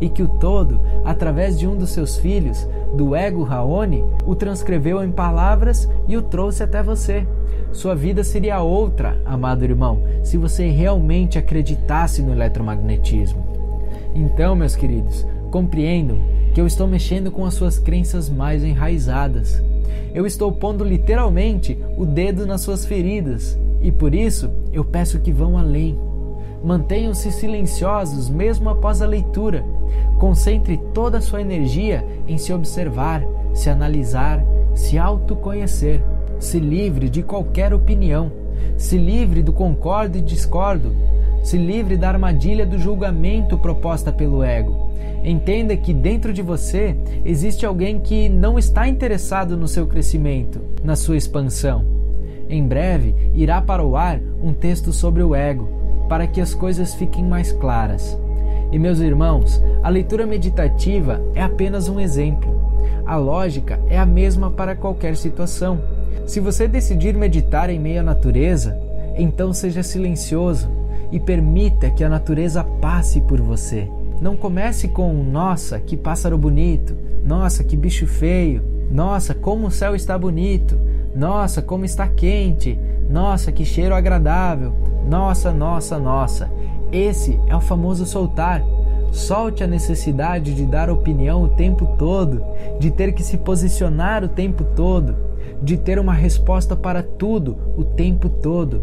E 0.00 0.08
que 0.08 0.22
o 0.22 0.28
todo, 0.28 0.80
através 1.04 1.58
de 1.58 1.66
um 1.66 1.76
dos 1.76 1.90
seus 1.90 2.16
filhos, 2.16 2.66
do 2.94 3.14
ego 3.14 3.42
Raoni, 3.42 4.02
o 4.26 4.34
transcreveu 4.34 5.04
em 5.04 5.12
palavras 5.12 5.86
e 6.08 6.16
o 6.16 6.22
trouxe 6.22 6.62
até 6.62 6.82
você. 6.82 7.26
Sua 7.70 7.94
vida 7.94 8.24
seria 8.24 8.62
outra, 8.62 9.20
amado 9.26 9.62
irmão, 9.62 10.02
se 10.22 10.38
você 10.38 10.70
realmente 10.70 11.36
acreditasse 11.36 12.22
no 12.22 12.32
eletromagnetismo. 12.32 13.44
Então, 14.14 14.56
meus 14.56 14.74
queridos, 14.74 15.26
compreendam 15.50 16.18
que 16.54 16.60
eu 16.60 16.66
estou 16.66 16.86
mexendo 16.86 17.30
com 17.30 17.44
as 17.44 17.52
suas 17.52 17.78
crenças 17.78 18.30
mais 18.30 18.64
enraizadas 18.64 19.62
eu 20.14 20.26
estou 20.26 20.50
pondo 20.52 20.84
literalmente 20.84 21.78
o 21.96 22.04
dedo 22.04 22.46
nas 22.46 22.60
suas 22.60 22.84
feridas 22.84 23.58
e 23.80 23.92
por 23.92 24.14
isso 24.14 24.50
eu 24.72 24.84
peço 24.84 25.20
que 25.20 25.32
vão 25.32 25.56
além. 25.56 25.98
Mantenham-se 26.62 27.30
silenciosos 27.30 28.28
mesmo 28.28 28.68
após 28.68 29.00
a 29.00 29.06
leitura. 29.06 29.64
Concentre 30.18 30.78
toda 30.92 31.18
a 31.18 31.20
sua 31.20 31.40
energia 31.40 32.04
em 32.26 32.36
se 32.36 32.52
observar, 32.52 33.22
se 33.54 33.70
analisar, 33.70 34.44
se 34.74 34.98
autoconhecer. 34.98 36.02
Se 36.40 36.58
livre 36.58 37.08
de 37.08 37.22
qualquer 37.22 37.72
opinião. 37.72 38.30
Se 38.76 38.98
livre 38.98 39.42
do 39.42 39.52
concordo 39.52 40.18
e 40.18 40.20
discordo. 40.20 40.92
Se 41.42 41.56
livre 41.56 41.96
da 41.96 42.08
armadilha 42.08 42.66
do 42.66 42.78
julgamento 42.78 43.56
proposta 43.56 44.12
pelo 44.12 44.42
ego 44.42 44.87
Entenda 45.24 45.76
que 45.76 45.92
dentro 45.92 46.32
de 46.32 46.42
você 46.42 46.96
existe 47.24 47.66
alguém 47.66 47.98
que 47.98 48.28
não 48.28 48.58
está 48.58 48.88
interessado 48.88 49.56
no 49.56 49.66
seu 49.66 49.86
crescimento, 49.86 50.60
na 50.82 50.96
sua 50.96 51.16
expansão. 51.16 51.84
Em 52.48 52.66
breve 52.66 53.14
irá 53.34 53.60
para 53.60 53.84
o 53.84 53.96
ar 53.96 54.20
um 54.42 54.52
texto 54.52 54.92
sobre 54.92 55.22
o 55.22 55.34
ego, 55.34 55.68
para 56.08 56.26
que 56.26 56.40
as 56.40 56.54
coisas 56.54 56.94
fiquem 56.94 57.24
mais 57.24 57.52
claras. 57.52 58.18
E 58.70 58.78
meus 58.78 59.00
irmãos, 59.00 59.62
a 59.82 59.88
leitura 59.88 60.26
meditativa 60.26 61.20
é 61.34 61.42
apenas 61.42 61.88
um 61.88 61.98
exemplo. 61.98 62.56
A 63.04 63.16
lógica 63.16 63.80
é 63.88 63.98
a 63.98 64.06
mesma 64.06 64.50
para 64.50 64.76
qualquer 64.76 65.16
situação. 65.16 65.80
Se 66.26 66.40
você 66.40 66.68
decidir 66.68 67.14
meditar 67.14 67.70
em 67.70 67.78
meio 67.78 68.00
à 68.00 68.02
natureza, 68.02 68.78
então 69.16 69.52
seja 69.52 69.82
silencioso 69.82 70.70
e 71.10 71.18
permita 71.18 71.90
que 71.90 72.04
a 72.04 72.08
natureza 72.08 72.62
passe 72.62 73.20
por 73.22 73.40
você. 73.40 73.88
Não 74.20 74.36
comece 74.36 74.88
com 74.88 75.12
nossa, 75.22 75.78
que 75.78 75.96
pássaro 75.96 76.36
bonito, 76.36 76.96
nossa, 77.24 77.62
que 77.62 77.76
bicho 77.76 78.06
feio, 78.06 78.62
nossa, 78.90 79.34
como 79.34 79.66
o 79.66 79.70
céu 79.70 79.94
está 79.94 80.18
bonito, 80.18 80.78
nossa, 81.14 81.62
como 81.62 81.84
está 81.84 82.08
quente, 82.08 82.78
nossa, 83.08 83.52
que 83.52 83.64
cheiro 83.64 83.94
agradável, 83.94 84.72
nossa, 85.08 85.52
nossa, 85.52 85.98
nossa. 85.98 86.50
Esse 86.90 87.38
é 87.46 87.54
o 87.54 87.60
famoso 87.60 88.04
soltar. 88.06 88.62
Solte 89.10 89.64
a 89.64 89.66
necessidade 89.66 90.54
de 90.54 90.66
dar 90.66 90.90
opinião 90.90 91.42
o 91.42 91.48
tempo 91.48 91.86
todo, 91.98 92.42
de 92.78 92.90
ter 92.90 93.12
que 93.12 93.22
se 93.22 93.38
posicionar 93.38 94.22
o 94.22 94.28
tempo 94.28 94.64
todo, 94.76 95.16
de 95.62 95.76
ter 95.76 95.98
uma 95.98 96.12
resposta 96.12 96.76
para 96.76 97.02
tudo 97.02 97.56
o 97.76 97.84
tempo 97.84 98.28
todo. 98.28 98.82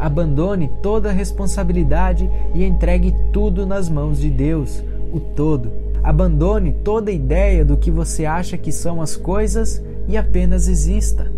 Abandone 0.00 0.70
toda 0.80 1.10
a 1.10 1.12
responsabilidade 1.12 2.28
e 2.54 2.64
entregue 2.64 3.14
tudo 3.34 3.66
nas 3.66 3.90
mãos 3.90 4.18
de 4.18 4.30
Deus, 4.30 4.82
o 5.12 5.20
todo. 5.20 5.70
Abandone 6.02 6.72
toda 6.82 7.12
ideia 7.12 7.66
do 7.66 7.76
que 7.76 7.90
você 7.90 8.24
acha 8.24 8.56
que 8.56 8.72
são 8.72 9.02
as 9.02 9.14
coisas 9.14 9.82
e 10.08 10.16
apenas 10.16 10.68
exista. 10.68 11.30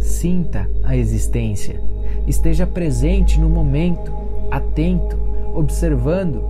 Sinta 0.00 0.68
a 0.82 0.96
existência. 0.96 1.80
Esteja 2.26 2.66
presente 2.66 3.38
no 3.38 3.48
momento, 3.48 4.12
atento, 4.50 5.16
observando, 5.54 6.42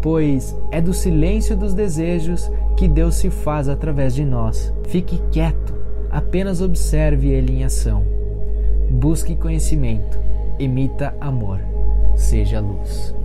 pois 0.00 0.54
é 0.70 0.80
do 0.80 0.94
silêncio 0.94 1.56
dos 1.56 1.74
desejos 1.74 2.48
que 2.76 2.86
Deus 2.86 3.16
se 3.16 3.28
faz 3.28 3.68
através 3.68 4.14
de 4.14 4.24
nós. 4.24 4.72
Fique 4.84 5.20
quieto, 5.32 5.74
apenas 6.12 6.60
observe 6.60 7.28
Ele 7.28 7.54
em 7.54 7.64
ação. 7.64 8.04
Busque 8.88 9.34
conhecimento 9.34 10.27
emita 10.58 11.14
amor, 11.20 11.60
seja 12.16 12.60
luz. 12.60 13.17